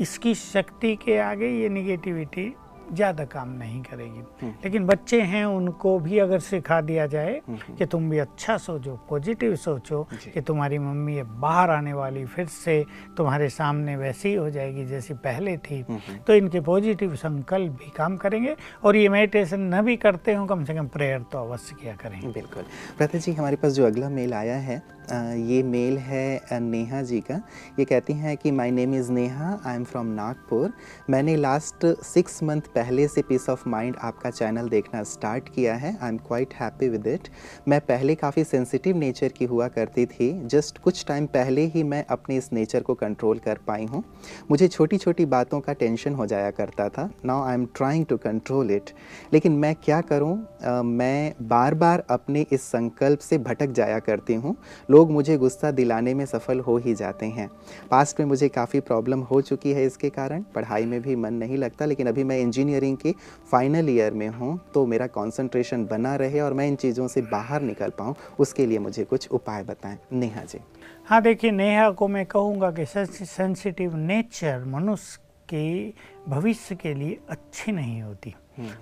इसकी 0.02 0.34
शक्ति 0.34 0.94
के 1.04 1.18
आगे 1.18 1.48
ये 1.60 1.68
निगेटिविटी 1.68 2.52
ज़्यादा 2.92 3.24
काम 3.26 3.48
नहीं 3.54 3.82
करेगी 3.82 4.20
हम्म। 4.42 4.52
लेकिन 4.64 4.86
बच्चे 4.86 5.20
हैं 5.22 5.44
उनको 5.46 5.98
भी 6.00 6.18
अगर 6.18 6.38
सिखा 6.40 6.80
दिया 6.82 7.06
जाए 7.06 7.40
हम्म। 7.48 7.74
कि 7.76 7.86
तुम 7.86 8.08
भी 8.10 8.18
अच्छा 8.18 8.56
सोचो 8.58 8.98
पॉजिटिव 9.10 9.54
सोचो 9.58 10.02
कि 10.24 10.40
तुम्हारी 10.40 10.78
मम्मी 10.80 11.16
ये 11.16 11.22
बाहर 11.40 11.70
आने 11.70 11.92
वाली 11.92 12.24
फिर 12.26 12.46
से 12.48 12.84
तुम्हारे 13.16 13.48
सामने 13.50 13.96
वैसी 13.96 14.34
हो 14.34 14.48
जाएगी 14.50 14.84
जैसी 14.86 15.14
पहले 15.20 15.56
थी 15.60 15.80
हम्म। 15.80 16.16
तो 16.26 16.34
इनके 16.34 16.60
पॉजिटिव 16.62 17.14
संकल्प 17.16 17.72
भी 17.74 17.90
काम 17.96 18.16
करेंगे 18.18 18.56
और 18.84 18.96
ये 18.96 19.08
मेडिटेशन 19.10 19.74
न 19.74 19.82
भी 19.82 19.96
करते 19.98 20.34
हो 20.34 20.46
कम 20.46 20.64
से 20.64 20.74
कम 20.74 20.86
प्रेयर 20.90 21.22
तो 21.32 21.38
अवश्य 21.40 21.76
किया 21.82 21.94
करें 21.96 22.20
बिल्कुल 22.32 22.64
प्रथा 22.98 23.18
जी 23.18 23.32
हमारे 23.32 23.56
पास 23.56 23.72
जो 23.72 23.86
अगला 23.86 24.08
मेल 24.10 24.34
आया 24.34 24.56
है 24.60 24.82
ये 25.12 25.62
मेल 25.62 25.96
है 25.98 26.60
नेहा 26.60 27.02
जी 27.02 27.20
का। 27.20 27.40
ये 27.78 27.84
कहती 27.84 28.12
हैं 28.12 28.36
कि 28.36 28.50
my 28.50 28.70
name 28.70 28.94
is 28.94 29.10
Neha 29.12 29.58
I 29.66 29.76
am 29.76 29.84
from 29.84 30.06
Nagpur. 30.14 30.72
मैंने 31.10 31.36
लास्ट 31.36 31.86
सिक्स 32.04 32.42
मंथ 32.42 32.68
पहले 32.74 33.06
से 33.08 33.22
पीस 33.22 33.48
ऑफ़ 33.50 33.68
माइंड 33.68 33.96
आपका 33.98 34.30
चैनल 34.30 34.68
देखना 34.68 35.02
स्टार्ट 35.04 35.48
किया 35.48 35.74
है। 35.74 35.96
I 36.02 36.08
am 36.08 36.16
quite 36.18 36.54
happy 36.54 36.88
with 36.88 37.06
it 37.06 37.28
मैं 37.68 37.80
पहले 37.82 38.14
काफ़ी 38.16 38.44
सेंसिटिव 38.44 38.96
नेचर 38.96 39.28
की 39.28 39.44
हुआ 39.44 39.68
करती 39.70 40.06
थी। 40.06 40.30
जस्ट 40.46 40.78
कुछ 40.78 41.04
टाइम 41.06 41.26
पहले 41.28 41.64
ही 41.66 41.82
मैं 41.84 42.04
अपने 42.10 42.36
इस 42.36 42.52
नेचर 42.52 42.82
को 42.82 42.94
कंट्रोल 42.96 43.38
कर 43.38 43.58
पाई 43.66 43.84
हूँ। 43.86 44.02
मुझे 44.50 44.68
छोटी 44.68 44.98
छोटी 44.98 45.26
बातों 45.26 45.60
का 45.60 45.72
टेंशन 45.74 46.14
हो 46.14 46.26
जाया 46.26 46.50
करता 46.52 46.88
था। 46.88 47.08
Now 47.24 47.44
I 47.44 47.54
am 47.54 47.66
trying 47.76 48.06
to 48.06 48.16
control 48.18 48.70
it 48.70 48.90
लेकिन 49.32 49.52
मैं 49.54 49.74
क्या 49.84 50.00
करूँ? 50.02 50.36
मैं 50.84 51.34
बार 51.48 51.74
बार 51.74 52.04
अपने 52.10 52.46
इस 52.52 52.62
संकल्प 52.62 53.18
से 53.20 53.38
भटक 53.40 53.70
जाया 53.72 53.98
करती 54.00 54.34
हूँ। 54.34 54.56
लोग 54.90 54.99
मुझे 55.08 55.36
गुस्सा 55.38 55.70
दिलाने 55.70 56.14
में 56.14 56.24
सफल 56.26 56.60
हो 56.60 56.76
ही 56.76 56.94
जाते 56.94 57.26
हैं। 57.28 57.48
पास्ट 57.90 58.20
में 58.20 58.26
मुझे 58.26 58.48
काफ़ी 58.48 58.80
प्रॉब्लम 58.80 59.20
हो 59.22 59.40
चुकी 59.42 59.72
है 59.72 59.84
इसके 59.86 60.08
कारण। 60.10 60.42
पढ़ाई 60.54 60.86
में 60.86 61.00
भी 61.02 61.16
मन 61.16 61.34
नहीं 61.34 61.56
लगता 61.58 61.86
लेकिन 61.86 62.06
अभी 62.06 62.24
मैं 62.24 62.38
इंजीनियरिंग 62.38 62.96
के 62.96 63.14
फाइनल 63.50 63.90
ईयर 63.90 64.12
में 64.12 64.28
हूँ 64.28 64.58
तो 64.74 64.84
मेरा 64.86 65.06
कॉन्सेंट्रेशन 65.08 65.84
बना 65.86 66.14
रहे 66.16 66.40
और 66.40 66.52
मैं 66.52 66.66
इन 66.68 66.76
चीज़ों 66.76 67.08
से 67.08 67.22
बाहर 67.22 67.62
निकल 67.62 67.92
पाऊँ 67.98 68.14
उसके 68.40 68.66
लिए 68.66 68.78
मुझे 68.78 69.04
कुछ 69.04 69.28
उपाय 69.30 69.62
बताएँ। 69.64 69.98
नेहा 70.12 70.44
जी। 70.44 70.58
हाँ 71.06 71.22
देखिए 71.22 71.50
नेहा 71.50 71.90
को 71.90 72.08
मैं 72.08 72.26
कहूँगा 72.26 72.70
कि 72.70 72.86
सेंसिटिव 72.86 73.96
नेचर 73.96 74.64
मनुष्य 74.66 75.18
के 75.48 75.92
भविष्य 76.28 76.74
के 76.74 76.94
लिए 76.94 77.18
अच्छी 77.28 77.72
नहीं 77.72 78.00
होती। 78.02 78.34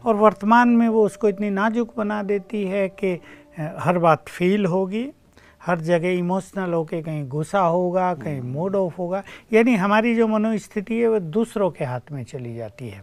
और 0.06 0.16
वर्तमान 0.16 0.68
में 0.68 0.88
वो 0.88 1.04
उसको 1.06 1.28
इतनी 1.28 1.50
नाजुक 1.50 1.92
बना 1.96 2.22
देती 2.22 2.62
है 2.64 2.88
कि 2.88 3.12
हर 3.78 3.98
बात 3.98 4.28
फील 4.28 4.66
होगी। 4.66 5.04
हर 5.68 5.80
जगह 5.80 6.08
इमोशनल 6.08 6.72
होके 6.72 7.00
कहीं 7.02 7.26
गुस्सा 7.28 7.60
होगा 7.60 8.12
कहीं 8.14 8.40
मूड 8.40 8.76
ऑफ़ 8.76 8.94
होगा। 8.98 9.22
यानी 9.52 9.74
हमारी 9.74 10.14
जो 10.14 10.26
मनोस्थिति 10.28 10.98
है 10.98 11.08
वो 11.08 11.18
दूसरों 11.18 11.70
के 11.70 11.84
हाथ 11.84 12.12
में 12.12 12.22
चली 12.24 12.54
जाती 12.56 12.88
है। 12.88 13.02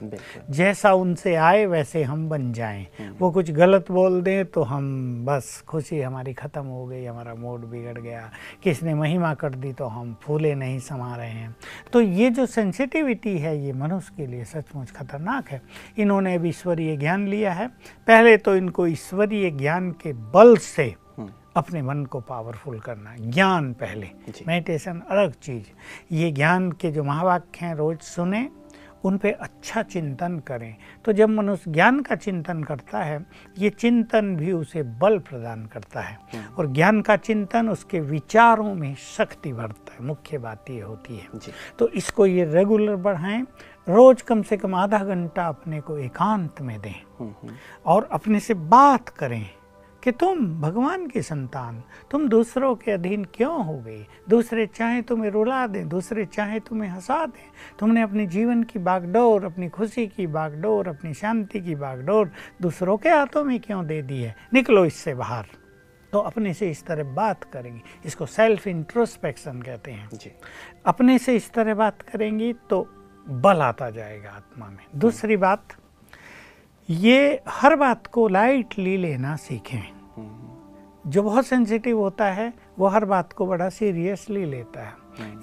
जैसा 0.49 0.93
उनसे 0.93 1.35
आए 1.35 1.65
वैसे 1.65 2.03
हम 2.03 2.27
बन 2.29 2.51
जाएँ। 2.53 2.85
वो 3.19 3.31
कुछ 3.31 3.51
गलत 3.51 3.91
बोल 3.91 4.21
दें 4.21 4.45
तो 4.45 4.63
हम 4.63 4.85
बस 5.25 5.63
खुशी 5.67 6.01
हमारी 6.01 6.33
ख़त्म 6.33 6.63
हो 6.65 6.85
गई 6.85 7.03
हमारा 7.05 7.35
मूड 7.35 7.65
बिगड़ 7.65 7.97
गया। 7.99 8.29
किसने 8.63 8.93
महिमा 8.93 9.33
कर 9.33 9.55
दी 9.55 9.73
तो 9.73 9.85
हम 9.85 10.15
फूले 10.23 10.55
नहीं 10.55 10.79
समा 10.79 11.15
रहे 11.15 11.29
हैं। 11.29 11.55
तो 11.93 12.01
ये 12.01 12.29
जो 12.29 12.45
सेंसिटिविटी 12.45 13.37
है 13.37 13.57
ये 13.65 13.73
मनुष्य 13.73 14.13
के 14.17 14.27
लिए 14.27 14.43
सचमुच 14.43 14.91
खतरनाक 14.91 15.49
है। 15.49 15.61
इन्होंने 15.97 16.35
अब 16.35 16.45
ईश्वरीय 16.45 16.95
ज्ञान 16.97 17.27
लिया 17.27 17.53
है। 17.53 17.67
पहले 18.07 18.37
तो 18.37 18.55
इनको 18.55 18.87
ईश्वरीय 18.87 19.49
ज्ञान 19.51 19.91
के 19.91 20.13
बल 20.13 20.55
से 20.57 20.83
हम्म, 20.83 21.04
अपने 21.55 21.81
मन 21.81 22.05
को 22.05 22.19
पावरफुल 22.19 22.79
करना 22.79 23.15
ज्ञान 23.19 23.73
पहले। 23.73 24.09
मेडिटेशन 24.47 25.01
अलग 25.09 25.31
चीज़। 25.31 25.65
ये 26.11 26.31
ज्ञान 26.31 26.71
के 26.71 26.91
जो 26.91 27.03
महावाक्य 27.03 27.65
हैं 27.65 27.75
रोज 27.75 27.99
सुने 27.99 28.49
उन 29.03 29.17
पे 29.17 29.31
अच्छा 29.31 29.83
चिंतन 29.83 30.39
करें। 30.39 30.75
तो 31.05 31.13
जब 31.13 31.29
मनुष्य 31.29 31.71
ज्ञान 31.71 31.99
का 31.99 32.15
चिंतन 32.15 32.63
करता 32.63 32.99
है 32.99 33.25
ये 33.57 33.69
चिंतन 33.69 34.35
भी 34.35 34.51
उसे 34.51 34.83
बल 34.83 35.19
प्रदान 35.19 35.65
करता 35.65 36.01
है। 36.01 36.19
और 36.57 36.67
ज्ञान 36.67 37.01
का 37.01 37.15
चिंतन 37.15 37.69
उसके 37.69 37.99
विचारों 37.99 38.75
में 38.75 38.95
शक्ति 38.95 39.53
बढ़ता 39.53 39.93
है 39.93 40.05
मुख्य 40.05 40.37
बात 40.37 40.69
ये 40.69 40.81
होती 40.81 41.17
है। 41.17 41.27
तो 41.79 41.87
इसको 41.87 42.25
ये 42.25 42.45
रेगुलर 42.45 42.95
बढ़ाएँ। 42.95 43.41
रोज 43.89 44.21
कम 44.21 44.41
से 44.41 44.57
कम 44.57 44.75
आधा 44.75 44.99
घंटा 44.99 45.47
अपने 45.47 45.81
को 45.81 45.97
एकांत 45.97 46.61
में 46.61 46.81
दें। 46.81 47.01
हम्म, 47.19 47.29
हम्म, 47.29 47.53
और 47.85 48.09
अपने 48.11 48.39
से 48.39 48.53
बात 48.53 49.09
करें। 49.09 49.49
कि 50.05 50.11
तुम 50.11 50.61
भगवान 50.61 51.07
की 51.07 51.21
संतान 51.21 51.83
तुम 52.11 52.29
दूसरों 52.29 52.75
के 52.75 52.91
अधीन 52.91 53.23
क्यों 53.23 53.65
हो 53.65 53.77
गई 53.77 54.07
दूसरे 54.29 54.65
चाहे 54.67 55.01
तुम्हें 55.01 55.31
रुला 55.31 55.67
दें 55.67 55.89
दूसरे 55.89 56.25
चाहे 56.25 56.59
तुम्हें 56.59 56.89
हंसा 56.89 57.25
दें। 57.25 57.49
तुमने 57.79 58.01
अपने 58.01 58.25
जीवन 58.25 58.63
की 58.63 58.79
बागडोर 58.79 59.45
अपनी 59.45 59.69
खुशी 59.69 60.07
की 60.07 60.27
बागडोर 60.27 60.87
अपनी 60.87 61.13
शांति 61.13 61.61
की 61.61 61.75
बागडोर 61.75 62.31
दूसरों 62.61 62.97
के 62.97 63.09
हाथों 63.09 63.43
में 63.43 63.59
क्यों 63.59 63.85
दे 63.87 64.01
दी 64.01 64.21
है? 64.21 64.35
निकलो 64.53 64.85
इससे 64.85 65.13
बाहर। 65.13 65.45
तो 66.11 66.19
अपने 66.19 66.53
से 66.53 66.69
इस 66.71 66.85
तरह 66.85 67.03
बात 67.03 67.43
करेंगे। 67.43 67.81
इसको 68.05 68.25
सेल्फ 68.25 68.67
इंट्रोस्पेक्शन 68.67 69.61
कहते 69.61 69.91
हैं। 69.91 70.09
जी। 70.13 70.31
अपने 70.85 71.17
से 71.19 71.35
इस 71.35 71.51
तरह 71.51 71.75
बात 71.75 72.01
करेंगी 72.01 72.53
तो 72.53 72.87
बल 73.29 73.61
आता 73.61 73.89
जाएगा 73.89 74.29
आत्मा 74.29 74.67
में। 74.67 74.85
दूसरी 74.95 75.37
बात 75.37 75.67
ये 76.89 77.41
हर 77.49 77.75
बात 77.75 78.07
को 78.07 78.27
लाइटली 78.27 78.97
लेना 78.97 79.35
सीखें। 79.35 79.94
जो 81.05 81.23
बहुत 81.23 81.45
सेंसिटिव 81.47 81.99
होता 81.99 82.25
है 82.25 82.53
वो 82.79 82.87
हर 82.87 83.05
बात 83.05 83.33
को 83.33 83.45
बड़ा 83.45 83.69
सीरियसली 83.69 84.45
लेता 84.45 84.83
है। 84.83 84.93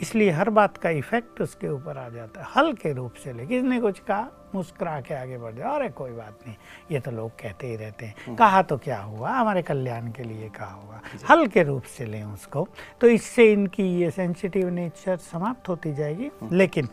इसलिए 0.01 0.31
हर 0.31 0.51
बात 0.51 0.77
का 0.77 0.91
इफ़ेक्ट 0.91 1.41
उसके 1.41 1.69
ऊपर 1.69 1.99
आ 1.99 2.09
जाता 2.09 2.41
है 2.41 2.47
हल्के 2.57 2.93
रूप 2.93 3.13
से 3.15 3.33
ले 3.33 3.47
किसने 3.47 3.81
कुछ 3.81 3.99
कहा 3.99 4.29
मुस्कुरा 4.55 5.01
के 5.01 5.15
आगे 5.15 5.39
बढ़ 5.39 5.55
जाओ 5.55 5.75
अरे 5.75 5.89
कोई 5.91 6.11
बात 6.11 6.39
नहीं 6.47 6.57
ये 6.93 7.01
तो 7.01 7.11
लोग 7.11 7.31
कहते 7.33 7.67
ही 7.67 7.77
रहते 7.77 8.07
हैं। 8.07 8.35
कहा 8.37 8.63
तो 8.63 8.77
क्या 8.79 8.99
हुआ? 8.99 9.31
हमारे 9.31 9.63
कल्याण 9.63 10.11
के 10.13 10.23
लिए 10.23 10.49
कहा 10.49 10.71
होगा 10.71 11.01
हल्के 11.31 11.63
रूप 11.63 11.83
से 11.89 12.07
लें 12.07 12.23
उसको 12.25 12.67
तो 13.01 13.07
इससे 13.09 13.51
इनकी 13.53 13.85
ये 14.01 14.11
सेंसिटिव 14.11 14.69
नेचर 14.69 15.17
समाप्त 15.17 15.69
होती 15.69 15.93
जाएगी। 15.95 16.31
लेकिन 16.53 16.89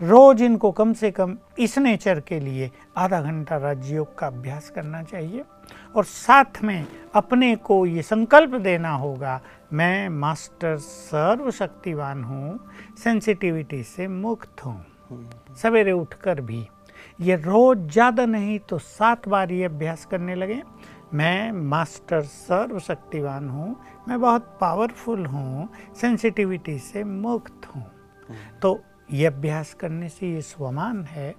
रोज 0.00 0.42
इनको 0.42 0.70
कम 0.72 0.92
से 0.92 1.10
कम 1.10 1.36
इस 1.58 1.78
नेचर 1.78 2.20
के 2.20 2.40
लिए 2.40 2.70
आधा 2.96 3.20
घंटा 3.20 3.56
राजयोग 3.58 4.18
का 4.18 4.26
अभ्यास 4.26 4.70
करना 4.70 5.02
चाहिए। 5.02 5.44
और 5.96 6.04
साथ 6.04 6.62
में 6.64 6.86
अपने 7.14 7.54
को 7.56 7.84
ये 7.86 8.02
संकल्प 8.02 8.54
देना 8.54 8.90
होगा, 8.90 9.40
मैं 9.72 10.08
मास्टर 10.10 10.76
सर्वशक्तिवान 10.78 12.24
हूँ 12.24 12.58
सेंसिटिविटी 12.98 13.82
से 13.84 14.08
मुक्त 14.08 14.64
हूँ। 14.64 14.84
सवेरे 15.56 15.92
उठकर 15.92 16.40
भी 16.40 16.66
ये 17.18 17.36
रोज 17.36 17.78
ज़्यादा 17.92 18.24
नहीं 18.26 18.58
तो 18.60 18.78
सात 18.78 19.28
बार 19.28 19.52
ये 19.52 19.64
अभ्यास 19.64 20.04
करने 20.04 20.34
लगे, 20.34 20.62
मैं 21.14 21.52
मास्टर 21.52 22.22
सर्वशक्तिवान 22.22 23.48
हूँ, 23.48 23.76
मैं 24.08 24.20
बहुत 24.20 24.56
पावरफुल 24.60 25.26
हूँ 25.26 25.68
सेंसिटिविटी 25.96 26.78
से 26.80 27.04
मुक्त 27.04 27.66
हूँ। 27.66 27.84
तो 28.62 28.80
ये 29.08 29.26
अभ्यास 29.26 29.72
करने 29.74 30.08
से 30.08 30.26
ये 30.26 30.40
स्वमान 30.42 31.02
है 31.04 31.34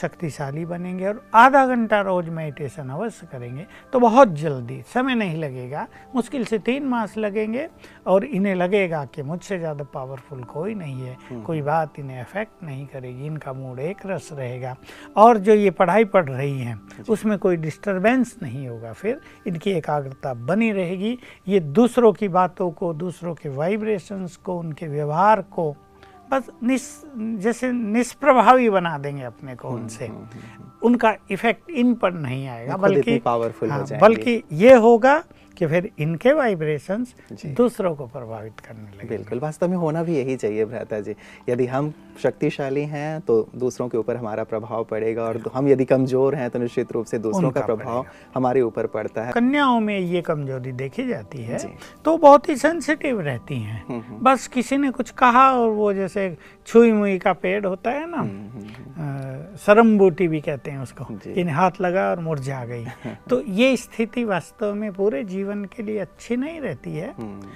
शक्तिशाली 0.00 0.64
बनेंगे 0.64 1.06
और 1.06 1.22
आधा 1.34 1.66
घंटा 1.66 2.00
रोज 2.00 2.28
मेडिटेशन 2.28 2.88
अवश्य 2.88 3.26
करेंगे। 3.32 3.66
तो 3.92 4.00
बहुत 4.00 4.28
जल्दी 4.34 4.80
समय 4.94 5.14
नहीं 5.14 5.36
लगेगा 5.36 5.86
मुश्किल 6.14 6.44
से 6.44 6.58
तीन 6.58 6.84
मास 6.84 7.16
लगेंगे 7.18 7.68
और 8.06 8.24
इन्हें 8.24 8.54
लगेगा 8.54 9.04
कि 9.04 9.22
मुझसे 9.22 9.58
ज़्यादा 9.58 9.84
पावरफुल 9.84 10.42
कोई 10.44 10.74
नहीं 10.74 11.00
है 11.00 11.42
कोई 11.44 11.62
बात 11.62 11.98
इन्हें 11.98 12.20
अफेक्ट 12.20 12.62
नहीं 12.64 12.86
करेगी 12.86 13.26
इनका 13.26 13.52
मूड 13.52 13.78
एक 13.80 14.06
रस 14.06 14.28
रहेगा। 14.32 14.74
और 15.16 15.38
जो 15.38 15.54
ये 15.54 15.70
पढ़ाई 15.72 16.04
पढ़ 16.06 16.28
रही 16.28 16.58
हैं 16.60 16.80
उसमें 17.08 17.38
कोई 17.38 17.56
डिस्टर्बेंस 17.58 18.36
नहीं 18.42 18.66
होगा 18.68 18.92
फिर 18.92 19.20
इनकी 19.46 19.70
एकाग्रता 19.70 20.34
बनी 20.34 20.72
रहेगी। 20.72 21.18
ये 21.48 21.60
दूसरों 21.60 22.12
की 22.12 22.28
बातों 22.30 22.70
को 22.70 22.92
दूसरों 22.94 23.34
के 23.34 23.48
वाइब्रेशंस 23.50 24.36
को 24.36 24.58
उनके 24.58 24.88
व्यवहार 24.88 25.42
को 25.52 25.74
बस 26.30 26.50
निस 26.62 26.82
जैसे 27.16 27.72
निष्प्रभावी 27.72 28.70
बना 28.70 28.96
देंगे 28.98 29.22
अपने 29.22 29.54
को 29.54 29.68
उनसे। 29.68 30.10
उनका 30.82 31.14
इफ़ेक्ट 31.30 31.70
इन 31.70 31.94
पर 31.94 32.12
नहीं 32.12 32.46
आएगा 32.48 32.76
बल्कि 32.76 33.18
पावरफुल 33.18 33.70
हाँ, 33.70 33.86
बल्कि 34.00 34.42
ये 34.52 34.74
होगा 34.74 35.22
कि 35.60 35.66
फिर 35.66 35.90
इनके 35.98 36.32
वाइब्रेशंस 36.32 37.14
दूसरों 37.46 37.94
को 37.94 38.06
प्रभावित 38.06 38.60
करने 38.60 38.96
लगे 38.98 39.08
बिल्कुल 39.08 39.38
वास्तव 39.38 39.68
में 39.68 39.76
होना 39.76 40.02
भी 40.02 40.16
यही 40.16 40.36
चाहिए 40.36 40.64
भ्राता 40.64 41.00
जी। 41.00 41.14
यदि 41.48 41.66
हम 41.66 41.92
शक्तिशाली 42.22 42.84
हैं 42.84 43.20
तो 43.20 43.48
दूसरों 43.56 43.88
के 43.88 43.98
ऊपर 43.98 44.16
हमारा 44.16 44.44
प्रभाव 44.44 44.84
पड़ेगा 44.84 45.22
और 45.22 45.42
हम 45.54 45.68
यदि 45.68 45.84
कमज़ोर 45.84 46.34
हैं 46.34 46.50
तो 46.50 46.58
निश्चित 46.58 46.92
रूप 46.92 47.06
से 47.06 47.18
दूसरों 47.18 47.50
का 47.50 47.60
प्रभाव 47.60 48.06
हमारे 48.34 48.60
ऊपर 48.60 48.86
पड़ता 48.86 49.22
है। 49.22 49.32
कन्याओं 49.32 49.80
में 49.80 49.98
ये 49.98 50.22
कमज़ोरी 50.22 50.72
देखी 50.72 51.06
जाती 51.06 51.42
है 51.42 51.58
तो 52.04 52.16
बहुत 52.16 52.48
ही 52.48 52.56
सेंसिटिव 52.56 53.20
रहती 53.20 53.56
हैं। 53.56 53.84
हम्म, 53.88 54.00
हम्म। 54.00 54.18
बस 54.22 54.46
किसी 54.46 54.76
ने 54.76 54.90
कुछ 54.90 55.10
कहा 55.10 55.50
और 55.52 55.68
वो 55.68 55.92
जैसे 55.92 56.36
छुई 56.66 56.92
मुई 56.92 57.18
का 57.18 57.32
पेड़ 57.32 57.66
होता 57.66 57.90
है 57.90 58.10
ना 58.10 58.16
हम्म, 58.16 58.64
हम्म, 58.96 59.56
सरम्बूटी 59.56 60.28
भी 60.28 60.40
कहते 60.40 60.70
हैं 60.70 60.78
उसको। 60.78 61.06
इन 61.30 61.48
हाथ 61.48 61.80
लगा 61.80 62.10
और 62.10 62.20
मुरझा 62.20 62.64
गई। 62.64 62.84
तो 63.30 63.40
ये 63.42 63.76
स्थिति 63.76 64.24
वास्तव 64.24 64.74
में 64.74 64.92
पूरे 64.92 65.24
जीवन 65.24 65.49
के 65.66 65.82
लिए 65.82 65.98
अच्छी 65.98 66.36
नहीं 66.36 66.60
रहती 66.60 66.90
है। 66.90 67.12
हम्म, 67.12 67.50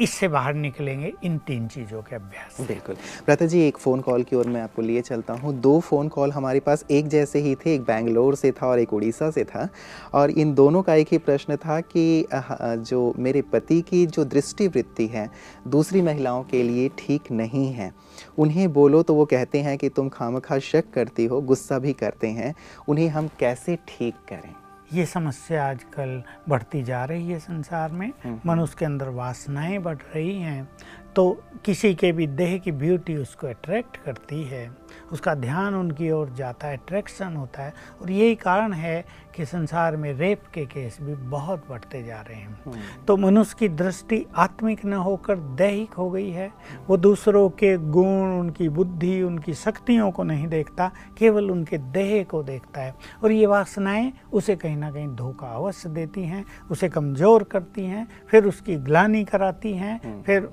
इससे 0.00 0.26
बाहर 0.28 0.54
निकलेंगे 0.54 1.12
इन 1.24 1.38
तीन 1.38 1.66
चीज़ों 1.68 2.00
के 2.02 2.14
अभ्यास 2.16 2.60
बिल्कुल। 2.66 2.94
भ्राता 3.24 3.46
जी 3.46 3.60
एक 3.60 3.78
फ़ोन 3.78 4.00
कॉल 4.00 4.22
की 4.22 4.36
ओर 4.36 4.46
मैं 4.46 4.60
आपको 4.62 4.82
लिए 4.82 5.00
चलता 5.00 5.34
हूँ। 5.34 5.54
दो 5.54 5.78
फ़ोन 5.80 6.08
कॉल 6.08 6.32
हमारे 6.32 6.60
पास 6.60 6.84
एक 6.90 7.08
जैसे 7.08 7.38
ही 7.38 7.54
थे 7.54 7.74
एक 7.74 7.82
बैंगलोर 7.82 8.34
से 8.34 8.52
था 8.52 8.66
और 8.66 8.78
एक 8.78 8.92
उड़ीसा 8.92 9.30
से 9.30 9.44
था। 9.44 9.68
और 10.14 10.30
इन 10.30 10.54
दोनों 10.54 10.82
का 10.82 10.94
एक 10.94 11.08
ही 11.12 11.18
प्रश्न 11.18 11.56
था 11.56 11.80
कि 11.80 12.26
जो 12.32 13.12
मेरे 13.18 13.42
पति 13.42 13.80
की 13.80 14.04
जो 14.06 14.24
दृष्टिवृत्ति 14.26 15.06
है 15.06 15.28
दूसरी 15.68 16.02
महिलाओं 16.02 16.44
के 16.44 16.62
लिए 16.62 16.88
ठीक 16.98 17.30
नहीं 17.32 17.66
है। 17.72 17.92
उन्हें 18.38 18.72
बोलो 18.72 19.02
तो 19.02 19.14
वो 19.14 19.24
कहते 19.24 19.62
हैं 19.62 19.76
कि 19.78 19.88
तुम 19.88 20.08
खामखा 20.08 20.58
शक 20.60 20.90
करती 20.94 21.24
हो 21.24 21.40
गुस्सा 21.42 21.78
भी 21.78 21.92
करते 21.94 22.28
हैं। 22.30 22.54
उन्हें 22.88 23.08
हम 23.08 23.28
कैसे 23.40 23.76
ठीक 23.88 24.14
करें? 24.28 24.54
ये 24.92 25.04
समस्या 25.06 25.68
आजकल 25.68 26.22
बढ़ती 26.48 26.82
जा 26.82 27.04
रही 27.04 27.30
है 27.30 27.38
संसार 27.38 27.92
में। 27.92 28.12
मनुष्य 28.46 28.76
के 28.78 28.84
अंदर 28.84 29.08
वासनाएँ 29.08 29.78
बढ़ 29.78 29.96
रही 30.14 30.38
हैं 30.40 30.68
तो 31.16 31.30
किसी 31.64 31.94
के 31.94 32.12
भी 32.12 32.26
देह 32.26 32.56
की 32.58 32.72
ब्यूटी 32.72 33.16
उसको 33.16 33.46
अट्रैक्ट 33.46 33.96
करती 33.96 34.42
है। 34.44 34.66
उसका 35.12 35.34
ध्यान 35.34 35.74
उनकी 35.74 36.10
ओर 36.10 36.28
जाता 36.28 36.66
है 36.66 36.76
अट्रैक्शन 36.76 37.36
होता 37.36 37.62
है 37.62 37.72
और 38.02 38.10
यही 38.10 38.34
कारण 38.34 38.72
है 38.72 39.04
कि 39.36 39.44
संसार 39.46 39.96
में 39.96 40.12
रेप 40.12 40.42
के 40.54 40.64
केस 40.66 40.96
भी 41.00 41.14
बहुत 41.30 41.64
बढ़ते 41.68 42.02
जा 42.02 42.20
रहे 42.20 42.36
हैं। 42.36 43.04
तो 43.06 43.16
मनुष्य 43.16 43.56
की 43.58 43.68
दृष्टि 43.68 44.24
आत्मिक 44.36 44.84
न 44.84 44.92
होकर 44.92 45.36
दैहिक 45.56 45.92
हो 45.94 46.10
गई 46.10 46.30
है। 46.30 46.50
वो 46.88 46.96
दूसरों 46.96 47.48
के 47.50 47.76
गुण 47.76 48.38
उनकी 48.38 48.68
बुद्धि 48.68 49.22
उनकी 49.22 49.54
शक्तियों 49.54 50.10
को 50.10 50.22
नहीं 50.22 50.46
देखता 50.48 50.90
केवल 51.18 51.50
उनके 51.50 51.78
देह 51.78 52.22
को 52.24 52.42
देखता 52.42 52.80
है 52.80 52.94
और 53.22 53.32
ये 53.32 53.46
वासनाएँ 53.46 54.12
उसे 54.32 54.56
कहीं 54.56 54.76
ना 54.76 54.90
कहीं 54.90 55.08
धोखा 55.16 55.46
अवश्य 55.46 55.88
देती 55.88 56.24
हैं 56.24 56.44
उसे 56.70 56.88
कमज़ोर 56.88 57.42
करती 57.42 57.84
हैं 57.84 58.06
फिर 58.30 58.44
उसकी 58.44 58.76
ग्लानी 58.76 59.24
कराती 59.24 59.72
हैं 59.72 60.22
फिर 60.22 60.48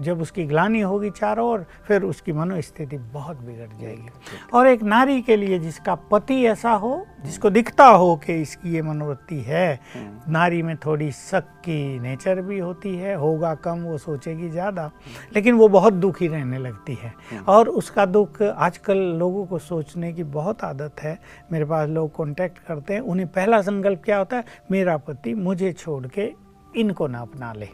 जब 0.00 0.20
उसकी 0.20 0.44
ग्लानी 0.44 0.80
होगी 0.80 1.10
चारों 1.10 1.46
ओर 1.48 1.64
फिर 1.86 2.02
उसकी 2.02 2.32
मनोस्थिति 2.32 2.98
बहुत 3.12 3.36
बिगड़ 3.36 3.68
जाएगी। 3.80 4.08
और 4.54 4.66
एक 4.66 4.82
नारी 4.82 5.20
के 5.22 5.36
लिए 5.36 5.58
जिसका 5.58 5.94
पति 6.10 6.42
ऐसा 6.44 6.72
हो 6.72 7.06
जिसको 7.24 7.50
दिखता 7.50 7.86
हो 7.86 8.14
कि 8.16 8.40
इसकी 8.42 8.74
ये 8.74 8.82
मनोवृत्ति 8.82 9.40
है 9.40 9.80
नारी 10.28 10.62
में 10.62 10.76
थोड़ी 10.76 11.10
शक 11.12 11.48
की 11.60 11.98
नेचर 11.98 12.40
भी 12.42 12.58
होती 12.58 12.94
है 12.96 13.14
होगा 13.14 13.54
कम 13.54 13.80
वो 13.80 13.98
सोचेगी 13.98 14.48
ज़्यादा 14.50 14.90
लेकिन 15.34 15.54
वो 15.54 15.68
बहुत 15.68 15.92
दुखी 15.94 16.28
रहने 16.28 16.58
लगती 16.58 16.98
है। 17.02 17.12
और 17.48 17.68
उसका 17.70 18.06
दुख 18.06 18.42
आजकल 18.42 18.98
लोगों 19.18 19.46
को 19.46 19.58
सोचने 19.60 20.12
की 20.12 20.24
बहुत 20.24 20.64
आदत 20.64 21.00
है। 21.00 21.18
मेरे 21.52 21.64
पास 21.64 21.88
लोग 21.88 22.10
कांटेक्ट 22.16 22.58
करते 22.58 22.94
हैं 22.94 23.00
उन्हें 23.02 23.28
पहला 23.28 23.60
संकल्प 23.62 24.02
क्या 24.04 24.18
होता 24.18 24.36
है? 24.36 24.44
मेरा 24.70 24.96
पति 24.98 25.34
मुझे 25.34 25.72
छोड़ 25.72 26.06
के 26.08 26.26
इनको 26.76 27.06
ना 27.06 27.18
अपना 27.18 27.52
ले। 27.52 27.68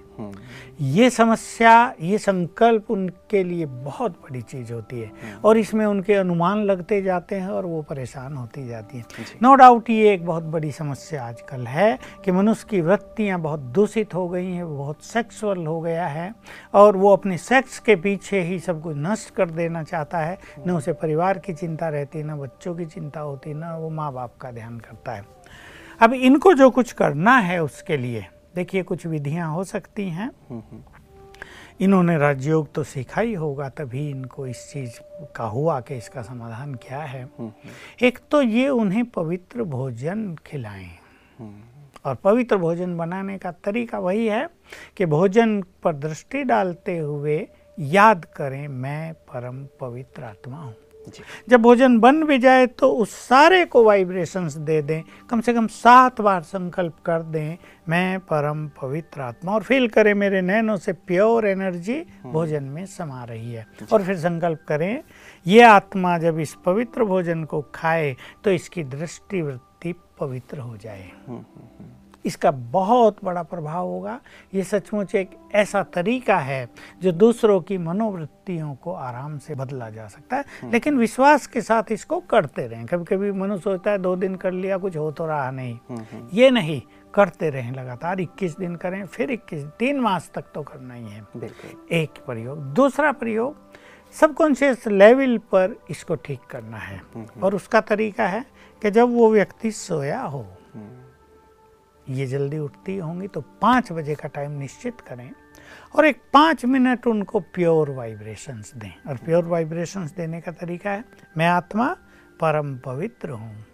ये 0.80 1.08
समस्या 1.10 1.94
ये 2.00 2.18
संकल्प 2.18 2.90
उनके 2.90 3.42
लिए 3.44 3.66
बहुत 3.66 4.12
बड़ी 4.22 4.42
चीज़ 4.42 4.72
होती 4.72 5.00
है। 5.00 5.10
और 5.44 5.58
इसमें 5.58 5.84
उनके 5.86 6.14
अनुमान 6.14 6.62
लगते 6.64 7.00
जाते 7.02 7.36
हैं 7.36 7.48
और 7.48 7.66
वो 7.66 7.82
परेशान 7.82 8.34
होती 8.34 8.66
जाती 8.68 8.98
है। 8.98 9.04
नो 9.42 9.54
डाउट 9.54 9.90
ये 9.90 10.12
एक 10.14 10.26
बहुत 10.26 10.42
बड़ी 10.42 10.70
समस्या 10.72 11.24
आजकल 11.24 11.66
है 11.66 11.98
कि 12.24 12.32
मनुष्य 12.32 12.66
की 12.70 12.80
वृत्तियाँ 12.80 13.40
बहुत 13.40 13.60
दूषित 13.60 14.14
हो 14.14 14.28
गई 14.28 14.50
हैं 14.50 14.62
वो 14.62 14.76
बहुत 14.76 15.02
सेक्सुअल 15.02 15.66
हो 15.66 15.80
गया 15.80 16.06
है 16.06 16.32
और 16.74 16.96
वो 16.96 17.12
अपने 17.12 17.38
सेक्स 17.38 17.78
के 17.78 17.96
पीछे 17.96 18.40
ही 18.40 18.58
सब 18.58 18.82
कुछ 18.82 18.96
नष्ट 18.98 19.34
कर 19.34 19.50
देना 19.50 19.82
चाहता 19.82 20.18
है। 20.18 20.38
न 20.66 20.70
उसे 20.70 20.92
परिवार 20.92 21.38
की 21.38 21.54
चिंता 21.54 21.88
रहती 21.88 22.18
है 22.18 22.24
न 22.24 22.38
बच्चों 22.38 22.74
की 22.74 22.84
चिंता 22.84 23.20
होती 23.20 23.50
है 23.50 23.56
न 23.56 23.76
वो 23.80 23.90
माँ 23.90 24.12
बाप 24.12 24.36
का 24.40 24.50
ध्यान 24.50 24.78
करता 24.78 25.12
है। 25.12 25.24
अब 26.00 26.12
इनको 26.12 26.52
जो 26.54 26.70
कुछ 26.70 26.92
करना 26.92 27.36
है 27.38 27.62
उसके 27.62 27.96
लिए 27.96 28.26
देखिए, 28.54 28.82
कुछ 28.82 29.06
विधियाँ 29.06 29.54
हो 29.54 29.64
सकती 29.64 30.08
हैं। 30.08 30.30
इन्होंने 31.80 32.18
राजयोग 32.18 32.72
तो 32.72 32.82
सीखा 32.82 33.20
ही 33.20 33.32
होगा, 33.34 33.68
तभी 33.68 34.10
इनको 34.10 34.46
इस 34.46 34.70
चीज़ 34.72 34.98
का 35.36 35.44
हुआ 35.44 35.80
कि 35.80 35.94
इसका 35.94 36.22
समाधान 36.22 36.74
क्या 36.74 37.00
है। 37.00 37.28
एक 38.02 38.18
तो 38.30 38.42
ये 38.42 38.68
उन्हें 38.68 39.04
पवित्र 39.04 39.62
भोजन 39.62 40.36
खिलाएँ। 40.46 40.90
और 42.04 42.14
पवित्र 42.14 42.56
भोजन 42.56 42.96
बनाने 42.96 43.38
का 43.38 43.52
तरीका 43.52 43.98
वही 43.98 44.26
है 44.26 44.48
कि 44.96 45.06
भोजन 45.06 45.62
पर 45.82 45.94
दृष्टि 45.94 46.42
डालते 46.44 46.98
हुए 46.98 47.48
याद 47.78 48.24
करें, 48.24 48.68
मैं 48.68 49.14
परम 49.14 49.66
पवित्र 49.80 50.24
आत्मा 50.24 50.56
हूँ। 50.56 50.74
जब 51.48 51.62
भोजन 51.62 51.98
बन 51.98 52.22
भी 52.24 52.38
जाए 52.38 52.66
तो 52.68 52.90
उस 52.92 53.10
सारे 53.18 53.64
को 53.64 53.82
वाइब्रेशंस 53.84 54.54
दे 54.58 54.80
दें। 54.82 55.02
कम 55.30 55.40
से 55.40 55.54
कम 55.54 55.66
सात 55.66 56.20
बार 56.20 56.42
संकल्प 56.42 56.98
कर 57.06 57.22
दें 57.24 57.56
मैं 57.88 58.18
परम 58.20 58.66
पवित्र 58.82 59.20
आत्मा। 59.20 59.52
और 59.52 59.62
फील 59.62 59.88
करें 59.88 60.12
मेरे 60.14 60.40
नैनों 60.42 60.76
से 60.76 60.92
प्योर 60.92 61.46
एनर्जी 61.46 62.00
भोजन 62.26 62.64
में 62.64 62.84
समा 62.86 63.24
रही 63.24 63.52
है। 63.52 63.66
और 63.92 64.04
फिर 64.04 64.16
संकल्प 64.18 64.64
करें 64.68 65.02
ये 65.46 65.62
आत्मा 65.62 66.16
जब 66.18 66.38
इस 66.38 66.54
पवित्र 66.64 67.04
भोजन 67.04 67.44
को 67.44 67.60
खाए 67.74 68.14
तो 68.44 68.50
इसकी 68.50 68.84
दृष्टि 68.84 69.42
वृत्ति 69.42 69.94
पवित्र 70.20 70.58
हो 70.58 70.76
जाए। 70.76 71.10
इसका 72.24 72.50
बहुत 72.50 73.16
बड़ा 73.24 73.42
प्रभाव 73.42 73.86
होगा। 73.86 74.20
ये 74.54 74.64
सचमुच 74.64 75.14
एक 75.14 75.30
ऐसा 75.54 75.82
तरीका 75.82 76.38
है 76.38 76.68
जो 77.02 77.12
दूसरों 77.12 77.60
की 77.60 77.78
मनोवृत्तियों 77.78 78.74
को 78.74 78.92
आराम 78.92 79.38
से 79.38 79.54
बदला 79.54 79.90
जा 79.90 80.06
सकता 80.06 80.36
है। 80.36 80.44
लेकिन 80.64 80.98
विश्वास 80.98 81.46
के 81.46 81.60
साथ 81.60 81.92
इसको 81.92 82.20
करते 82.20 82.66
रहें। 82.66 82.86
कभी 82.86 83.04
कभी 83.04 83.32
मनुष्य 83.32 83.70
होता 83.70 83.90
है 83.90 83.98
दो 83.98 84.16
दिन 84.16 84.34
कर 84.34 84.52
लिया 84.52 84.78
कुछ 84.78 84.96
हो 84.96 85.10
तो 85.12 85.26
रहा 85.26 85.50
नहीं। 85.50 85.78
ये 86.34 86.50
नहीं 86.50 86.80
करते 87.14 87.50
रहें 87.50 87.72
लगातार। 87.72 88.20
21 88.20 88.58
दिन 88.58 88.76
करें 88.76 89.04
फिर 89.06 89.30
21 89.30 89.64
तीन 89.78 90.00
मास 90.00 90.30
तक 90.34 90.44
तो 90.54 90.62
करना 90.62 90.94
ही 90.94 91.08
है। 91.08 91.22
एक 91.92 92.24
प्रयोग। 92.26 92.58
दूसरा 92.74 93.12
प्रयोग 93.12 93.62
सबकॉन्शियस 94.14 94.86
लेवल 94.86 95.38
पर 95.52 95.76
इसको 95.90 96.14
ठीक 96.14 96.40
करना 96.50 96.76
है। 96.76 97.00
और 97.42 97.54
उसका 97.54 97.80
तरीका 97.80 98.26
है 98.26 98.44
कि 98.82 98.90
जब 98.90 99.14
वो 99.14 99.30
व्यक्ति 99.32 99.70
सोया 99.70 100.20
हो 100.20 100.46
ये 102.08 102.26
जल्दी 102.26 102.58
उठती 102.58 102.96
होंगी 102.96 103.28
तो 103.28 103.40
पाँच 103.62 103.92
बजे 103.92 104.14
का 104.14 104.28
टाइम 104.28 104.52
निश्चित 104.52 105.00
करें 105.00 105.30
और 105.94 106.06
एक 106.06 106.20
पाँच 106.32 106.64
मिनट 106.64 107.06
उनको 107.06 107.40
प्योर 107.54 107.90
वाइब्रेशंस 107.90 108.72
दें। 108.74 108.92
और 109.08 109.16
प्योर 109.16 109.44
वाइब्रेशंस 109.44 110.12
देने 110.12 110.40
का 110.40 110.52
तरीका 110.52 110.90
है 110.90 111.04
मैं 111.36 111.48
आत्मा 111.48 111.88
परम 112.40 112.76
पवित्र 112.76 113.30
हूँ 113.30 113.64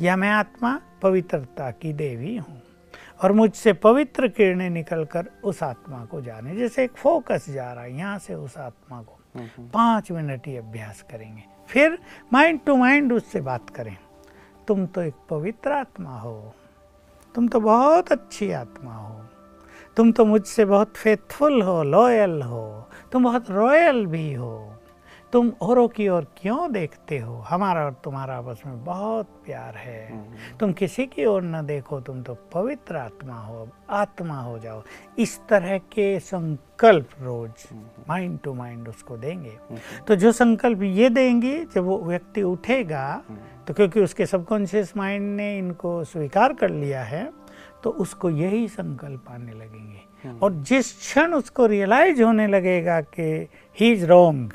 या 0.00 0.16
मैं 0.16 0.30
आत्मा 0.30 0.78
पवित्रता 1.02 1.70
की 1.72 1.92
देवी 1.92 2.36
हूँ 2.36 2.60
और 3.22 3.32
मुझसे 3.32 3.72
पवित्र 3.72 4.28
किरणें 4.28 4.68
निकलकर 4.70 5.30
उस 5.44 5.62
आत्मा 5.62 6.04
को 6.04 6.20
जाने। 6.20 6.54
जैसे 6.56 6.84
एक 6.84 6.96
फोकस 6.96 7.46
जा 7.50 7.72
रहा 7.72 7.84
है 7.84 7.96
यहाँ 7.96 8.18
से 8.18 8.34
उस 8.34 8.56
आत्मा 8.58 9.02
को। 9.02 9.18
पाँच 9.72 10.10
मिनट 10.12 10.46
ही 10.46 10.56
अभ्यास 10.56 11.02
करेंगे। 11.10 11.42
फिर 11.68 11.98
माइंड 12.32 12.60
टू 12.66 12.76
माइंड 12.76 13.12
उससे 13.12 13.40
बात 13.40 13.70
करें। 13.70 13.96
तुम 14.68 14.86
तो 14.86 15.02
एक 15.02 15.14
पवित्र 15.30 15.72
आत्मा 15.72 16.18
हो। 16.20 16.54
तुम 17.34 17.48
तो 17.48 17.60
बहुत 17.60 18.12
अच्छी 18.12 18.52
आत्मा 18.52 18.94
हो। 18.94 19.20
तुम 19.96 20.12
तो 20.12 20.24
मुझसे 20.24 20.64
बहुत 20.64 20.92
फेथफुल 20.96 21.62
हो 21.62 21.82
लॉयल 21.82 22.42
हो। 22.42 22.88
तुम 23.12 23.24
बहुत 23.24 23.50
रॉयल 23.50 24.06
भी 24.06 24.32
हो। 24.34 24.74
तुम 25.32 25.50
औरों 25.62 25.86
की 25.88 26.08
ओर 26.08 26.26
क्यों 26.36 26.72
देखते 26.72 27.18
हो? 27.18 27.34
हमारा 27.48 27.84
और 27.84 27.92
तुम्हारा 28.04 28.36
आपस 28.36 28.62
में 28.66 28.84
बहुत 28.84 29.26
प्यार 29.44 29.76
है। 29.76 30.56
तुम 30.60 30.72
किसी 30.72 31.06
की 31.06 31.24
ओर 31.24 31.42
न 31.42 31.64
देखो 31.66 32.00
तुम 32.00 32.22
तो 32.22 32.34
पवित्र 32.52 32.96
आत्मा 32.96 33.34
हो। 33.34 33.68
आत्मा 33.90 34.40
हो 34.40 34.58
जाओ। 34.58 34.82
इस 35.18 35.38
तरह 35.48 35.76
के 35.92 36.18
संकल्प 36.20 37.08
रोज 37.20 37.66
माइंड 38.08 38.38
टू 38.40 38.54
माइंड 38.54 38.88
उसको 38.88 39.16
देंगे। 39.16 39.56
तो 40.08 40.16
जो 40.16 40.32
संकल्प 40.32 40.82
ये 40.82 41.08
देंगे 41.10 41.64
जब 41.74 41.84
वो 41.84 41.98
व्यक्ति 42.00 42.42
उठेगा 42.42 43.22
तो 43.66 43.74
क्योंकि 43.74 44.00
उसके 44.00 44.26
सबकॉन्शियस 44.26 44.96
माइंड 44.96 45.36
ने 45.36 45.56
इनको 45.58 46.02
स्वीकार 46.04 46.52
कर 46.52 46.70
लिया 46.70 47.02
है 47.04 47.30
तो 47.84 47.90
उसको 47.90 48.30
यही 48.30 48.66
संकल्प 48.68 49.30
आने 49.30 49.52
लगेंगे। 49.52 50.08
और 50.42 50.52
जिस 50.62 50.92
क्षण 50.98 51.32
उसको 51.34 51.66
रियलाइज़ 51.66 52.22
होने 52.22 52.46
लगेगा 52.46 53.00
कि 53.00 53.48
ही 53.76 53.90
इज़ 53.92 54.06
रॉन्ग 54.06 54.52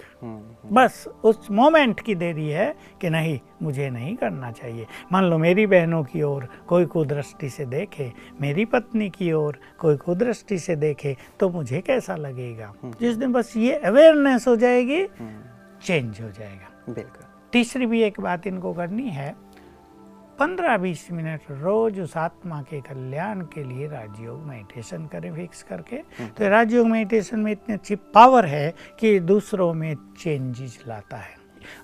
बस 0.72 1.08
उस 1.24 1.48
मोमेंट 1.52 2.00
की 2.00 2.16
देरी 2.16 2.48
है 2.50 2.74
कि 3.02 3.10
नहीं 3.10 3.40
मुझे 3.62 3.90
नहीं 3.90 4.16
करना 4.16 4.52
चाहिए। 4.52 4.86
मान 5.12 5.24
लो 5.24 5.38
मेरी 5.38 5.66
बहनों 5.68 6.04
की 6.04 6.22
ओर 6.22 6.48
कोई 6.68 6.86
कुदृष्टि 6.86 7.50
से 7.50 7.66
देखे 7.66 8.12
मेरी 8.42 8.66
पत्नी 8.66 9.10
की 9.10 9.32
ओर 9.34 9.60
कोई 9.80 9.98
कुदृष्टि 9.98 10.60
से 10.60 10.76
देखे 10.76 11.16
तो 11.40 11.50
मुझे 11.50 11.82
कैसा 11.82 12.16
लगेगा? 12.16 12.74
जिस 13.02 13.16
दिन 13.16 13.32
बस 13.32 13.54
ये 13.58 13.76
अवेयरनेस 13.76 14.48
हो 14.48 14.56
जाएगी 14.56 15.06
चेंज 15.06 16.22
हो 16.22 16.30
जाएगा। 16.30 16.94
बिल्कुल। 16.94 17.24
तीसरी 17.54 17.86
भी 17.86 18.02
एक 18.04 18.20
बात 18.22 18.48
इनको 18.48 18.74
करनी 18.74 19.10
है 19.10 19.34
पंद्रह 20.40 20.78
बीस 20.78 21.08
मिनट 21.12 21.42
रोज 21.52 22.00
उस 22.00 22.16
आत्मा 22.18 22.62
के 22.62 22.80
कल्याण 22.82 23.42
के 23.54 23.64
लिए 23.64 23.88
राजयोग 23.88 24.42
मेडिटेशन 24.42 25.06
करें 25.06 25.34
फिक्स 25.36 25.64
करके। 25.64 25.98
तो 26.30 26.50
राजयोग 26.50 26.88
मेडिटेशन 26.88 27.40
में 27.40 27.52
इतनी 27.52 27.76
अच्छी 27.76 27.96
पावर 27.96 28.46
है 28.46 28.74
कि 29.00 29.20
दूसरों 29.20 29.74
में 29.74 29.96
चेंजेस 30.20 30.80
लाता 30.88 31.18
है। 31.18 31.34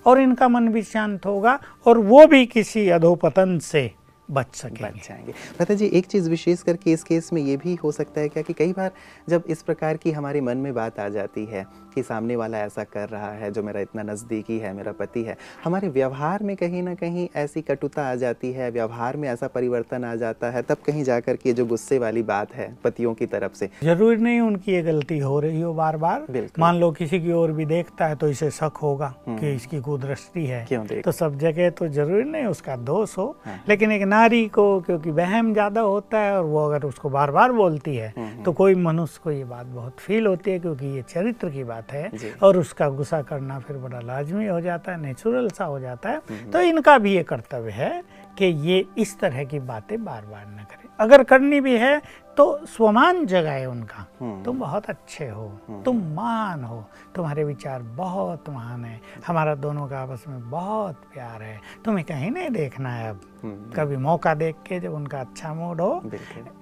और 0.06 0.20
इनका 0.20 0.48
मन 0.48 0.68
भी 0.68 0.82
शांत 0.82 1.26
होगा 1.26 1.58
और 1.86 1.98
वो 1.98 2.26
भी 2.26 2.44
किसी 2.46 2.88
अधोपतन 2.88 3.58
से 3.58 3.90
बच 4.32 4.54
सकेंगे। 4.54 4.84
बच 4.84 5.08
जाएँगे। 5.08 5.32
भ्राता 5.32 5.74
जी 5.74 5.86
एक 5.94 6.06
चीज़ 6.06 6.30
विशेष 6.30 6.62
करके 6.62 6.92
इस 6.92 7.02
केस 7.04 7.32
में 7.32 7.42
ये 7.42 7.56
भी 7.56 7.74
हो 7.74 7.92
सकता 7.92 8.20
है 8.20 8.28
क्या 8.28 8.42
कि 8.42 8.52
कई 8.52 8.72
बार 8.72 8.90
जब 9.28 9.44
इस 9.48 9.62
प्रकार 9.62 9.96
की 9.96 10.10
हमारे 10.10 10.40
मन 10.40 10.56
में 10.56 10.72
बात 10.74 11.00
आ 11.00 11.08
जाती 11.08 11.44
है 11.44 11.66
कि 11.94 12.02
सामने 12.02 12.36
वाला 12.36 12.58
ऐसा 12.58 12.84
कर 12.84 13.08
रहा 13.08 13.30
है 13.32 13.50
जो 13.52 13.62
मेरा 13.62 13.80
इतना 13.80 14.02
नज़दीकी 14.02 14.58
है 14.58 14.72
मेरा 14.72 14.92
पति 14.92 15.22
है 15.22 15.36
हमारे 15.64 15.88
व्यवहार 15.88 16.42
में 16.42 16.54
कहीं 16.56 16.82
ना 16.82 16.94
कहीं 16.94 17.28
ऐसी 17.36 17.62
कटुता 17.62 18.06
आ 18.10 18.14
जाती 18.14 18.52
है 18.52 18.70
व्यवहार 18.70 19.16
में 19.16 19.28
ऐसा 19.28 19.46
परिवर्तन 19.46 20.04
आ 20.04 20.14
जाता 20.14 20.50
है 20.50 20.62
तब 20.62 20.76
कहीं 20.86 21.04
जाकर 21.04 21.36
के 21.36 21.52
जो 21.52 21.66
गुस्से 21.66 21.98
वाली 21.98 22.22
बात 22.22 22.54
है 22.54 22.72
पतियों 22.84 23.14
की 23.14 23.26
तरफ़ 23.26 23.54
से। 23.54 23.68
ज़रूर 23.84 24.16
नहीं 24.18 24.40
उनकी 24.40 24.72
ये 24.72 24.82
गलती 24.82 25.18
हो 25.18 25.38
रही 25.40 25.60
हो 25.60 25.72
बार 25.74 25.96
बार 25.96 26.26
मान 26.58 26.76
लो 26.76 26.90
किसी 26.92 27.20
की 27.20 27.32
ओर 27.32 27.52
भी 27.52 27.64
देखता 27.66 28.06
है 28.06 28.16
तो 28.16 28.28
इसे 28.28 28.50
शक 28.50 28.78
होगा 28.82 29.14
कि 29.28 29.54
इसकी 29.54 29.80
कुदृष्टि 29.80 30.46
है। 30.46 31.00
तो 31.02 31.12
सब 31.12 31.38
जगह 31.38 31.70
तो 31.70 31.88
ज़रूरी 31.88 32.24
नहीं 32.24 32.44
उसका 32.46 32.76
दोष 32.76 33.16
हो। 33.18 33.26
हाँ। 33.44 33.62
लेकिन 33.68 33.92
एक 33.92 34.02
नारी 34.22 34.46
को 34.48 34.64
क्योंकि 34.80 35.10
वहम 35.10 35.52
ज़्यादा 35.52 35.80
होता 35.80 36.18
है 36.18 36.36
और 36.36 36.44
वो 36.44 36.66
अगर 36.66 36.84
उसको 36.86 37.08
बार 37.10 37.30
बार 37.30 37.52
बोलती 37.52 37.94
है 37.96 38.42
तो 38.44 38.52
कोई 38.52 38.74
मनुष्य 38.78 39.20
को 39.24 39.30
ये 39.30 39.44
बात 39.44 39.66
बहुत 39.66 39.96
फील 39.98 40.26
होती 40.26 40.50
है 40.50 40.58
क्योंकि 40.58 40.86
ये 40.86 41.02
चरित्र 41.08 41.48
की 41.50 41.64
बात 41.64 41.92
है 41.92 42.10
और 42.42 42.58
उसका 42.58 42.88
गुस्सा 42.90 43.20
करना 43.22 43.58
फिर 43.58 43.76
बड़ा 43.78 44.00
लाजमी 44.00 44.46
हो 44.46 44.60
जाता 44.60 44.92
है 44.92 45.00
नेचुरल 45.02 45.48
सा 45.48 45.64
हो 45.64 45.80
जाता 45.80 46.10
है। 46.10 46.50
तो 46.52 46.60
इनका 46.62 46.96
भी 46.98 47.14
ये 47.14 47.22
कर्तव्य 47.24 47.70
है 47.72 48.02
कि 48.38 48.44
ये 48.68 48.84
इस 48.98 49.18
तरह 49.20 49.44
की 49.44 49.58
बातें 49.60 50.04
बार 50.04 50.22
बार 50.22 50.46
न 50.48 50.64
करें। 50.70 50.88
अगर 51.00 51.22
करनी 51.24 51.60
भी 51.60 51.76
है 51.76 52.00
तो 52.36 52.44
स्वमान 52.66 53.24
जगाए 53.26 53.64
उनका। 53.64 54.06
तुम 54.44 54.58
बहुत 54.58 54.88
अच्छे 54.90 55.28
हो 55.28 55.48
तुम 55.84 55.96
महान 56.14 56.62
हो 56.64 56.84
तुम्हारे 57.14 57.44
विचार 57.44 57.82
बहुत 57.96 58.48
महान 58.50 58.84
है। 58.84 59.00
हमारा 59.26 59.54
दोनों 59.56 59.86
का 59.88 59.98
आपस 59.98 60.24
में 60.28 60.50
बहुत 60.50 61.02
प्यार 61.14 61.42
है। 61.42 61.58
तुम्हें 61.84 62.04
कहीं 62.06 62.30
नहीं 62.30 62.50
देखना 62.50 62.90
है 62.90 63.10
अब। 63.10 63.20
कभी 63.76 63.96
मौका 63.96 64.32
देख 64.34 64.56
के 64.66 64.78
जब 64.80 64.92
उनका 64.94 65.20
अच्छा 65.20 65.52
मूड 65.54 65.80
हो 65.80 66.10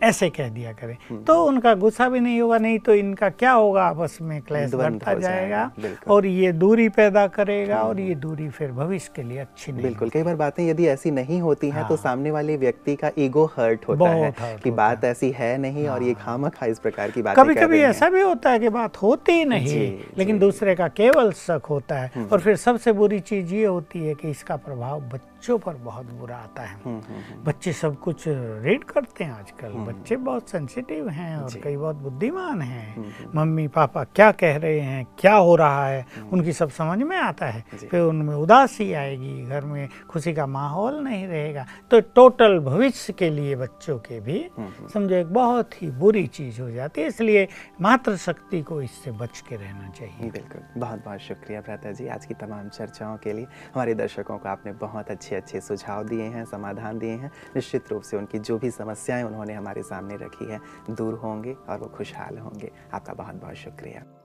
ऐसे 0.02 0.28
कह 0.30 0.48
दिया 0.48 0.72
करें। 0.72 1.24
तो 1.24 1.42
उनका 1.44 1.74
गुस्सा 1.76 2.08
भी 2.08 2.20
नहीं 2.20 2.40
होगा 2.40 2.58
नहीं 2.58 2.78
तो 2.78 2.94
इनका 2.94 3.28
क्या 3.30 3.52
होगा? 3.52 3.84
आपस 3.84 4.16
में 4.22 4.40
क्लेश 4.42 4.74
बढ़ता 4.74 5.14
जाएगा, 5.14 5.70
और 6.08 6.26
ये 6.26 6.52
दूरी 6.54 6.88
पैदा 6.90 7.26
करेगा 7.28 7.80
और 7.80 8.00
ये 8.00 8.14
दूरी 8.16 8.48
फिर 8.50 8.72
भविष्य 8.72 9.12
के 9.16 9.22
लिए 9.22 9.38
अच्छी 9.38 9.72
नहीं 9.72 9.82
बिल्कुल। 9.82 10.08
कई 10.08 10.22
बार 10.22 10.36
बातें 10.36 10.66
यदि 10.66 10.86
ऐसी 10.88 11.10
नहीं 11.10 11.40
होती 11.40 11.70
हैं 11.70 11.82
तो 11.82 11.94
हाँ। 11.94 12.02
सामने 12.02 12.30
वाले 12.30 12.56
व्यक्ति 12.56 12.96
का 12.96 13.10
ईगो 13.18 13.44
हर्ट 13.56 13.88
होता 13.88 14.10
है 14.10 14.58
कि 14.64 14.70
बात 14.72 15.04
ऐसी 15.04 15.30
है 15.30 15.56
नहीं 15.60 15.86
और 15.88 16.02
ये 16.02 16.14
खामा 16.16 16.48
खा 16.48 16.66
इस 16.66 16.78
प्रकार 16.78 17.10
की 17.10 17.22
बात 17.22 17.36
कभी 17.36 17.54
कभी 17.54 17.80
ऐसा 17.82 18.08
भी 18.08 18.20
होता 18.20 18.50
है 18.50 18.58
कि 18.58 18.68
बात 18.68 18.96
होती 19.02 19.32
ही 19.32 19.38
जी, 19.38 19.48
नहीं 19.48 19.90
लेकिन 20.18 20.34
जी। 20.34 20.40
दूसरे 20.40 20.74
का 20.74 20.88
केवल 20.96 21.32
शक 21.38 21.66
होता 21.70 21.98
है 21.98 22.26
और 22.32 22.40
फिर 22.40 22.56
सबसे 22.58 22.92
बुरी 22.92 23.20
चीज़ 23.22 23.54
ये 23.54 23.64
होती 23.64 24.06
है 24.06 24.14
कि 24.14 24.30
इसका 24.30 24.56
प्रभाव 24.58 25.00
बच्चों 25.02 25.29
पर 25.48 25.74
बहुत 25.74 26.06
बुरा 26.06 26.36
आता 26.36 26.62
है। 26.62 26.74
हम्म, 26.74 27.00
हम्म, 27.00 27.20
हम्म। 27.20 27.44
बच्चे 27.44 27.72
सब 27.72 28.00
कुछ 28.00 28.24
रीड 28.28 28.84
करते 28.84 29.24
हैं 29.24 29.32
आजकल। 29.32 29.68
बच्चे 29.68 30.16
बहुत 30.16 30.48
सेंसिटिव 30.48 31.08
हैं 31.08 31.36
और 31.36 31.50
कई 31.64 31.76
बहुत 31.76 31.96
बुद्धिमान 31.96 32.62
हैं। 32.62 33.14
मम्मी 33.34 33.68
पापा 33.68 34.04
क्या 34.04 34.32
कह 34.32 34.56
रहे 34.56 34.80
हैं 34.80 35.06
क्या 35.18 35.34
हो 35.34 35.56
रहा 35.56 35.86
है 35.86 36.06
उनकी 36.32 36.52
सब 36.52 36.70
समझ 36.70 36.98
में 36.98 37.16
आता 37.16 37.46
है। 37.46 37.64
फिर 37.90 38.00
उनमें 38.00 38.34
उदासी 38.34 38.92
आएगी 38.92 39.46
घर 39.46 39.64
में 39.64 39.88
खुशी 40.10 40.34
का 40.34 40.46
माहौल 40.46 40.94
नहीं 40.94 41.26
रहेगा। 41.26 41.66
तो 41.90 42.00
टोटल 42.00 42.58
भविष्य 42.58 43.12
के 43.12 43.30
लिए 43.30 43.56
बच्चों 43.56 43.98
के 43.98 44.20
भी 44.20 44.50
समझो 44.94 45.14
एक 45.14 45.26
बहुत 45.26 45.82
ही 45.82 45.90
बुरी 45.90 46.26
चीज़ 46.26 46.62
हो 46.62 46.70
जाती 46.70 47.00
है 47.00 47.06
इसलिए 47.06 47.48
मातृशक्ति 47.80 48.62
को 48.62 48.82
इससे 48.82 49.10
बच 49.10 49.44
के 49.48 49.56
रहना 49.56 49.88
चाहिए। 49.88 50.30
बिल्कुल। 50.30 50.80
बहुत 50.80 51.04
बहुत 51.04 51.18
शुक्रिया 51.18 51.60
भ्राता 51.60 51.92
जी 51.92 52.08
आज 52.08 52.26
की 52.26 52.34
तमाम 52.34 52.68
चर्चाओं 52.68 53.16
के 53.16 53.32
लिए। 53.32 53.44
हमारे 53.44 53.94
दर्शकों 53.94 54.38
को 54.38 54.48
आपने 54.48 54.72
बहुत 54.72 55.10
अच्छे 55.10 55.29
अच्छे 55.36 55.58
अच्छे 55.58 55.68
सुझाव 55.68 56.04
दिए 56.04 56.22
हैं, 56.22 56.44
समाधान 56.44 56.98
दिए 56.98 57.10
हैं। 57.10 57.32
निश्चित 57.56 57.88
रूप 57.92 58.02
से 58.02 58.16
उनकी 58.16 58.38
जो 58.38 58.58
भी 58.58 58.70
समस्याएँ 58.70 59.22
उन्होंने 59.24 59.54
हमारे 59.54 59.82
सामने 59.82 60.16
रखी 60.16 60.52
है, 60.52 60.60
दूर 60.90 61.14
होंगे 61.14 61.56
और 61.68 61.78
वो 61.78 61.86
खुशहाल 61.86 62.38
होंगे। 62.38 62.72
आपका 62.94 63.14
बहुत 63.14 63.34
बहुत 63.34 63.54
शुक्रिया। 63.54 64.19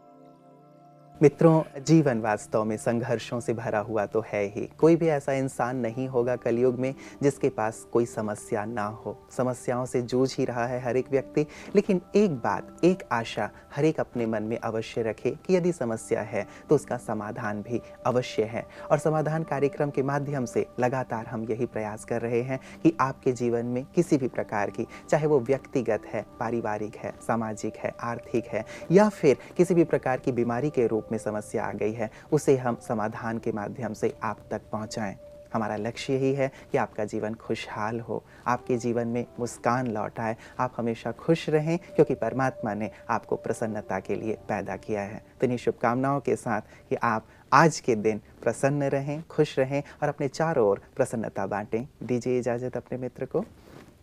मित्रों, 1.22 1.62
जीवन 1.82 2.20
वास्तव 2.22 2.64
में 2.64 2.76
संघर्षों 2.78 3.40
से 3.40 3.54
भरा 3.54 3.80
हुआ 3.80 4.06
तो 4.06 4.24
है 4.28 4.44
ही। 4.46 4.66
कोई 4.80 4.96
भी 4.96 5.08
ऐसा 5.08 5.34
इंसान 5.34 5.78
नहीं 5.78 6.08
होगा 6.08 6.36
कलयुग 6.36 6.80
में 6.80 6.94
जिसके 7.24 7.50
पास 7.50 7.80
कोई 7.94 8.06
समस्या 8.06 8.64
ना 8.66 8.86
हो। 8.86 9.16
समस्याओं 9.32 9.86
से 9.86 10.02
जूझ 10.02 10.36
ही 10.36 10.46
रहा 10.46 10.66
है 10.68 10.82
हर 10.82 10.98
एक 10.98 11.12
व्यक्ति, 11.12 11.46
लेकिन 11.76 12.02
एक 12.16 12.32
बात, 12.36 12.76
एक 12.84 13.04
आशा 13.12 13.50
हर 13.76 13.86
एक 13.86 14.00
अपने 14.00 14.26
मन 14.26 14.44
में 14.44 14.58
अवश्य 14.58 15.04
रखे 15.04 15.32
कि 15.46 15.56
यदि 15.56 15.72
समस्या 15.72 16.22
है 16.22 16.46
तो 16.70 16.76
उसका 16.76 16.98
समाधान 16.98 17.62
भी 17.62 17.82
अवश्य 18.06 18.44
है। 18.44 18.66
और 18.92 18.98
समाधान 18.98 19.44
कार्यक्रम 19.44 19.90
के 19.90 20.04
माध्यम 20.04 20.46
से 20.46 20.66
लगातार 20.80 21.26
हम 21.26 21.48
यही 21.50 21.66
प्रयास 21.66 22.06
कर 22.06 22.22
रहे 22.22 22.42
हैं 22.42 22.60
कि 22.84 22.96
आपके 23.00 23.32
जीवन 23.32 23.66
में 23.66 23.84
किसी 23.96 24.18
भी 24.18 24.28
प्रकार 24.28 24.70
की, 24.70 24.88
चाहे 25.10 25.28
वो 25.28 25.40
व्यक्तिगत 25.40 26.06
है, 26.08 26.26
पारिवारिक 26.40 26.96
है, 26.96 27.14
सामाजिक 27.28 27.78
है, 27.78 27.94
आर्थिक 28.02 28.46
है, 28.46 28.66
या 28.92 29.10
फिर 29.10 29.38
किसी 29.58 29.74
भी 29.74 29.84
प्रकार 29.86 30.20
की 30.20 30.32
बीमारी 30.32 30.70
के 30.70 30.88
रूप 31.06 31.12
में 31.12 31.20
समस्या 31.20 31.66
आ 31.66 31.72
गई 31.72 31.94
है, 31.94 32.10
उसे 32.32 32.58
हम 32.58 32.78
समाधान 32.88 33.38
के 33.38 33.52
माध्यम 33.52 33.94
से 33.94 34.14
आप 34.24 34.38
तक 34.52 34.62
पहुँचाएँ। 34.72 35.16
हमारा 35.54 35.76
लक्ष्य 35.76 36.14
यही 36.14 36.34
है 36.34 36.52
कि 36.72 36.78
आपका 36.78 37.06
जीवन 37.06 37.34
खुशहाल 37.34 38.00
हो, 38.00 38.24
आपके 38.48 38.78
जीवन 38.78 39.08
में 39.08 39.26
मुस्कान 39.40 39.88
लौट 39.88 40.20
आए, 40.20 40.36
आप 40.60 40.74
हमेशा 40.78 41.12
खुश 41.12 41.50
रहें, 41.50 41.78
क्योंकि 41.96 42.16
परमात्मा 42.16 42.74
ने 42.74 42.92
आपको 43.10 43.36
प्रसन्नता 43.36 44.00
के 44.00 44.16
लिए 44.16 44.34
पैदा 44.50 44.76
किया 44.76 45.02
है। 45.02 45.24
तो 45.40 45.44
इन्हीं 45.44 45.58
शुभकामनाओं 45.58 46.20
के 46.20 46.36
साथ 46.36 46.62
कि 46.90 46.96
आप 46.96 47.28
आज 47.54 47.80
के 47.80 47.96
दिन 47.96 48.22
प्रसन्न 48.44 48.84
रहें, 48.84 49.24
खुश 49.30 49.60
रहें 49.60 49.84
और 50.04 50.10
अपने 50.10 50.28
चारों 50.28 50.68
ओर 50.68 50.82
प्रसन्नता 50.96 51.48
बांटें। 51.48 51.88
दीजिए 52.04 52.40
इजाज़त 52.40 52.78
अपने 52.78 52.98
मित्र 52.98 53.26
को। 53.26 53.46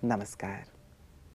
नमस्कार। 0.04 0.71